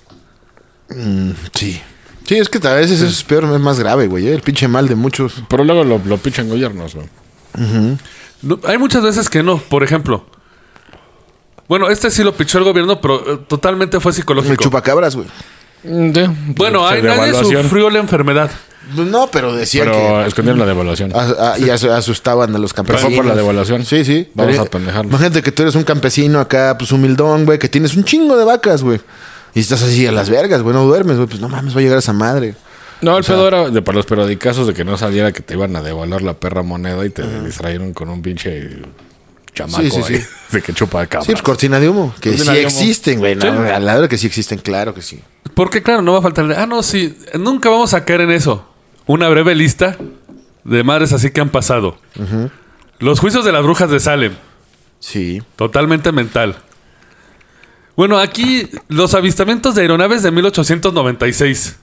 [1.55, 1.81] Sí.
[2.27, 4.29] Sí, es que a veces eso es peor, es más grave, güey.
[4.29, 4.35] ¿eh?
[4.35, 5.43] El pinche mal de muchos.
[5.49, 7.07] Pero luego lo, lo pichan gobiernos, güey.
[8.43, 9.57] No, hay muchas veces que no.
[9.57, 10.27] Por ejemplo,
[11.67, 14.63] bueno, este sí lo pichó el gobierno, pero eh, totalmente fue El psicológico.
[14.63, 15.29] chupacabras, güey.
[15.85, 16.21] Mm, sí.
[16.57, 18.51] Bueno, nadie sufrió la enfermedad.
[18.95, 20.27] Pues No, pero decían Pero que.
[20.29, 21.13] escondieron la devaluación.
[21.15, 23.15] a- a- y as- asustaban a los Pero campesinos.
[23.15, 23.85] fue por la devaluación.
[23.85, 24.29] Sí, sí.
[24.35, 25.11] Vamos Pero- a pendejarnos.
[25.11, 28.45] Imagínate que tú eres un campesino acá, pues humildón, güey, que tienes un chingo de
[28.45, 29.01] vacas, güey.
[29.55, 31.29] Y estás así a las vergas, güey, no duermes, güey.
[31.29, 32.55] Pues no mames, va a llegar esa madre.
[33.03, 35.75] No, el pedo era de para los periodicazos de que no saliera que te iban
[35.75, 38.77] a devaluar la perra moneda y te distrayeron con un pinche
[39.55, 40.27] chamaco Sí, sí, ahí sí.
[40.53, 41.25] de que chupa de cabra.
[41.25, 42.15] Sí, pues cortina de humo.
[42.21, 42.69] Que Cortina sí humo.
[42.69, 43.35] existen, güey.
[43.37, 43.49] no, Sí.
[43.49, 45.21] A la verdad que sí existen, claro que sí.
[45.55, 46.53] Porque, claro, no va a faltar.
[46.57, 47.17] Ah, no, sí.
[47.39, 48.67] Nunca vamos a caer en eso.
[49.07, 49.97] Una breve lista
[50.65, 51.99] de madres así que han pasado.
[52.99, 54.33] Los juicios de las brujas de Salem.
[54.99, 55.43] Sí.
[55.57, 56.57] Totalmente mental.
[57.97, 61.77] Bueno, aquí los avistamientos de aeronaves de 1896.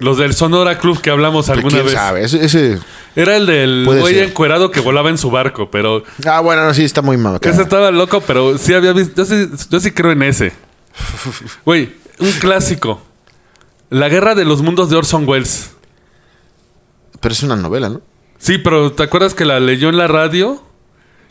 [0.00, 1.94] Los del Sonora Club que hablamos alguna ¿Quién vez.
[1.94, 2.24] sabe?
[2.24, 2.78] Ese, ese-
[3.16, 6.84] Era el del güey encuerado que volaba en su barco, pero Ah, bueno, no, sí,
[6.84, 7.40] está muy mal.
[7.42, 9.14] ese estaba loco, pero sí había visto.
[9.16, 10.52] Yo sí, yo sí creo en ese.
[11.64, 13.02] Güey, un clásico.
[13.90, 15.72] La guerra de los mundos de Orson Welles.
[17.20, 18.00] Pero es una novela, ¿no?
[18.38, 20.62] Sí, pero ¿te acuerdas que la leyó en la radio?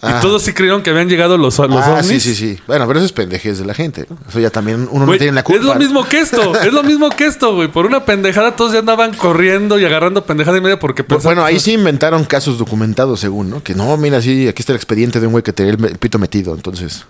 [0.01, 0.17] Ah.
[0.17, 2.05] Y todos sí creyeron que habían llegado los, los ah, ovnis.
[2.05, 2.59] sí, sí, sí.
[2.67, 4.17] Bueno, pero eso es pendejez de la gente, ¿no?
[4.29, 5.59] Eso ya también uno no Güey, tiene la culpa.
[5.61, 7.67] es lo mismo que esto, es lo mismo que esto, güey.
[7.69, 11.43] Por una pendejada todos ya andaban corriendo y agarrando pendejada y media porque Pues, bueno,
[11.43, 13.63] ahí sí inventaron casos documentados, según, ¿no?
[13.63, 16.19] Que no, mira, sí, aquí está el expediente de un güey que tenía el pito
[16.19, 17.05] metido, entonces.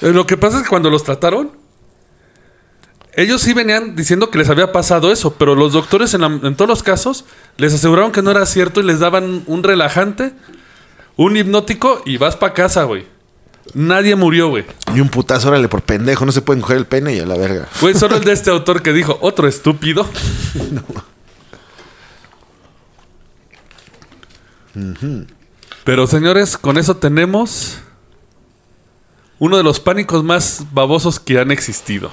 [0.00, 1.50] Eh, Lo que pasa es que cuando los trataron,
[3.14, 6.54] ellos sí venían diciendo que les había pasado eso, pero los doctores en, la- en
[6.56, 7.24] todos los casos
[7.56, 10.32] les aseguraron que no era cierto y les daban un relajante,
[11.16, 13.06] un hipnótico y vas para casa, güey.
[13.74, 14.64] Nadie murió, güey.
[14.94, 17.36] Y un putazo, órale, por pendejo, no se pueden coger el pene y a la
[17.36, 17.68] verga.
[17.70, 20.06] Fue solo el de este autor que dijo, otro estúpido.
[25.84, 27.78] Pero señores, con eso tenemos
[29.38, 32.10] uno de los pánicos más babosos que han existido.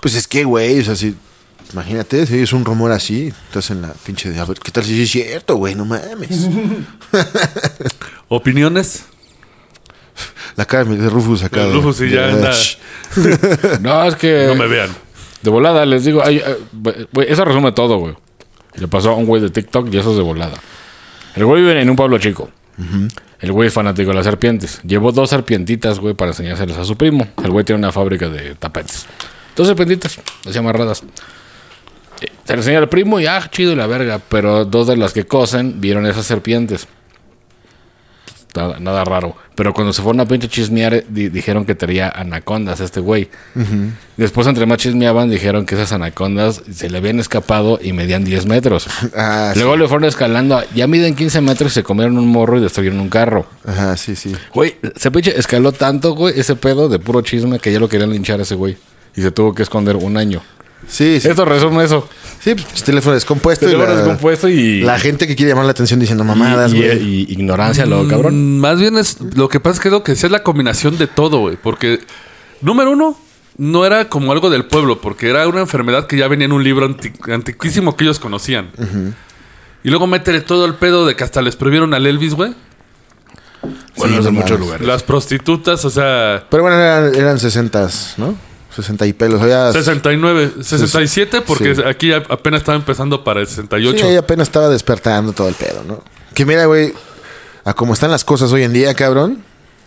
[0.00, 1.14] Pues es que, güey, o sea, si.
[1.72, 4.38] Imagínate, si es un rumor así, estás en la pinche de.
[4.38, 5.74] A ver, ¿qué tal si es cierto, güey?
[5.74, 6.46] No mames.
[8.28, 9.04] ¿Opiniones?
[10.56, 11.66] La cara de Rufus acá.
[11.66, 12.52] De- Rufus sí ya anda.
[13.80, 14.46] No, es que.
[14.48, 14.90] No me vean.
[15.42, 16.22] De volada, les digo.
[16.24, 18.14] ay, eh, güey, eso resume todo, güey.
[18.74, 20.56] Le pasó a un güey de TikTok y eso es de volada.
[21.34, 22.50] El güey vive en un pueblo chico.
[23.40, 24.80] El güey es fanático de las serpientes.
[24.82, 27.26] Llevó dos serpientitas, güey, para enseñárselas a su primo.
[27.42, 29.06] El güey tiene una fábrica de tapetes.
[29.56, 31.02] Dos serpientitas, así amarradas.
[32.20, 34.20] Eh, Se le enseña al primo y, ah, chido y la verga.
[34.28, 36.86] Pero dos de las que cosen vieron esas serpientes.
[38.54, 39.36] Nada, nada raro.
[39.54, 43.28] Pero cuando se fueron a pinche chismear, eh, di- dijeron que tenía anacondas este güey.
[44.16, 48.46] Después, entre más chismeaban, dijeron que esas anacondas se le habían escapado y medían 10
[48.46, 48.86] metros.
[49.14, 49.58] Ah, sí.
[49.60, 50.62] Luego le fueron escalando.
[50.74, 53.46] Ya miden 15 metros y se comieron un morro y destruyeron un carro.
[53.66, 54.34] Ajá, sí, sí.
[54.54, 58.10] Güey, se pinche escaló tanto, güey, ese pedo de puro chisme que ya lo querían
[58.10, 58.78] linchar a ese güey.
[59.16, 60.42] Y se tuvo que esconder un año.
[60.88, 61.28] Sí, sí.
[61.28, 62.08] Esto resume eso.
[62.40, 63.64] Sí, pues, teléfono descompuesto.
[63.66, 64.82] y Teléfono la, descompuesto y.
[64.82, 67.02] la gente que quiere llamar la atención diciendo mamadas, y, güey.
[67.02, 68.56] y- y ignorancia, lo cabrón.
[68.56, 69.16] Mm, Más bien es.
[69.34, 71.56] Lo que pasa es que creo que sí es la combinación de todo, güey.
[71.60, 71.98] Porque,
[72.60, 73.18] número uno,
[73.56, 76.62] no era como algo del pueblo, porque era una enfermedad que ya venía en un
[76.62, 78.68] libro anti- antiquísimo que ellos conocían.
[79.82, 82.54] Y luego métele todo el pedo de que hasta les prohibieron al Elvis, güey.
[83.96, 84.86] Bueno, Sí, es de no muchos lugares.
[84.86, 86.44] Las prostitutas, o sea.
[86.50, 87.88] Pero bueno, eran, eran 60,
[88.18, 88.36] ¿no?
[88.76, 89.40] 60 y pelos.
[89.46, 91.82] Ya, 69, 67, porque Sí.
[91.84, 93.98] aquí apenas estaba empezando para el 68.
[93.98, 96.04] Sí, ahí apenas estaba despertando todo el pedo, ¿no?
[96.34, 96.92] Que mira, güey,
[97.64, 99.42] a cómo están las cosas hoy en día, cabrón.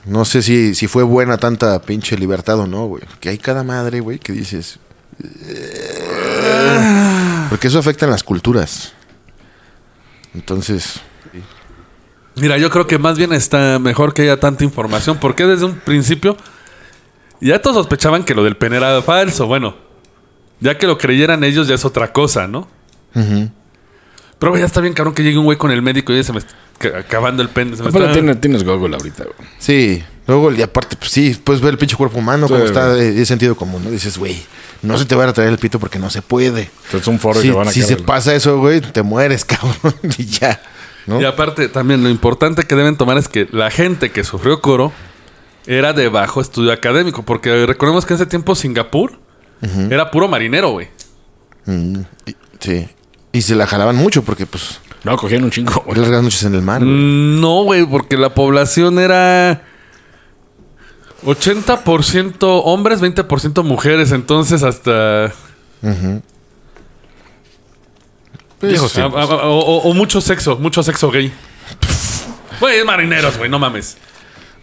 [0.06, 3.04] No sé si, si fue buena tanta pinche libertad o no, güey.
[3.20, 4.80] Que hay cada madre, güey, que dices.
[5.22, 7.46] "Eh".
[7.50, 8.94] Porque eso afecta en las culturas.
[10.34, 11.02] Entonces,
[12.36, 15.76] Mira, yo creo que más bien está mejor que haya tanta información, porque desde un
[15.76, 16.38] principio
[17.48, 19.48] ya todos sospechaban que lo del pene era falso.
[19.48, 19.76] Bueno,
[20.60, 22.68] ya que lo creyeran ellos ya es otra cosa, ¿no?
[23.14, 26.24] Pero güey, ya está bien cabrón que llegue un güey con el médico y ya
[26.24, 27.76] se me está ca- acabando el pene.
[27.76, 29.50] se me Aparte, está- tienes, tienes Google ahorita, güey.
[29.58, 30.04] sí.
[30.28, 33.14] Luego, y aparte, pues sí, puedes ver el pinche cuerpo humano, Sí, como está de,
[33.14, 33.90] de sentido común, ¿no?
[33.90, 34.40] Dices, güey,
[34.84, 36.70] no se te va a traer el pito porque no se puede.
[36.94, 39.02] Es un foro y Si, te van a si se el- pasa eso, güey, te
[39.02, 39.96] mueres, cabrón.
[40.20, 40.62] y ya.
[41.08, 41.20] ¿no?
[41.20, 44.94] Y aparte, también lo importante que deben tomar es que la gente que sufrió coro
[45.72, 49.20] era de bajo estudio académico, porque recordemos que en ese tiempo Singapur
[49.90, 50.88] era puro marinero, güey.
[51.66, 52.88] Mm, y- sí.
[53.32, 56.00] Y se la jalaban mucho porque, pues, No, cogían un chingo, güey.
[56.00, 56.92] largas noches en el mar, güey.
[56.94, 59.62] Mm, No, güey, porque la población era
[61.24, 65.32] 80% hombres, 20% mujeres, entonces hasta...
[68.60, 68.98] Tiempos.
[68.98, 71.32] a- a- o, o mucho sexo, mucho sexo gay.
[72.60, 73.98] Güey, es marineros, güey, no mames.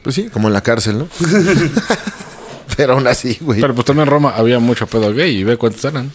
[0.07, 1.09] Pues sí, como en la cárcel, ¿no?
[2.77, 3.61] Pero aún así, güey.
[3.61, 6.13] Pero pues también en Roma había mucho pedo gay y ve cuántos eran.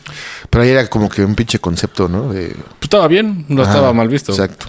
[0.50, 2.32] Pero ahí era como que un pinche concepto, ¿no?
[2.32, 2.56] De...
[2.56, 4.32] Pues estaba bien, no Ajá, estaba mal visto.
[4.32, 4.68] Exacto.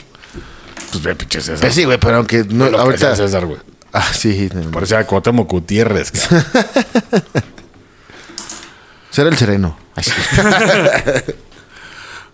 [0.90, 1.60] Pues ve, pinche César.
[1.60, 3.14] Pues sí, güey, pero aunque no, que ahorita...
[3.14, 3.60] César, güey.
[3.92, 4.48] Ah, sí.
[4.52, 6.10] no, Parecía Cuauhtémoc Gutiérrez.
[9.10, 9.78] Será el sereno.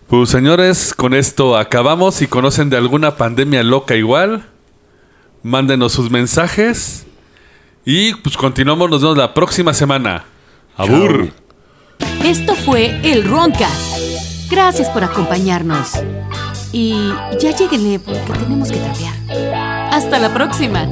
[0.07, 2.15] Pues señores, con esto acabamos.
[2.15, 4.43] Si conocen de alguna pandemia loca igual,
[5.43, 7.05] mándenos sus mensajes.
[7.85, 10.25] Y pues continuamos, nos vemos la próxima semana.
[10.77, 11.31] Abur.
[12.23, 14.49] Esto fue el Roncast.
[14.49, 15.93] Gracias por acompañarnos.
[16.71, 16.93] Y
[17.39, 19.13] ya lleguenle porque tenemos que trapear.
[19.91, 20.87] Hasta la próxima.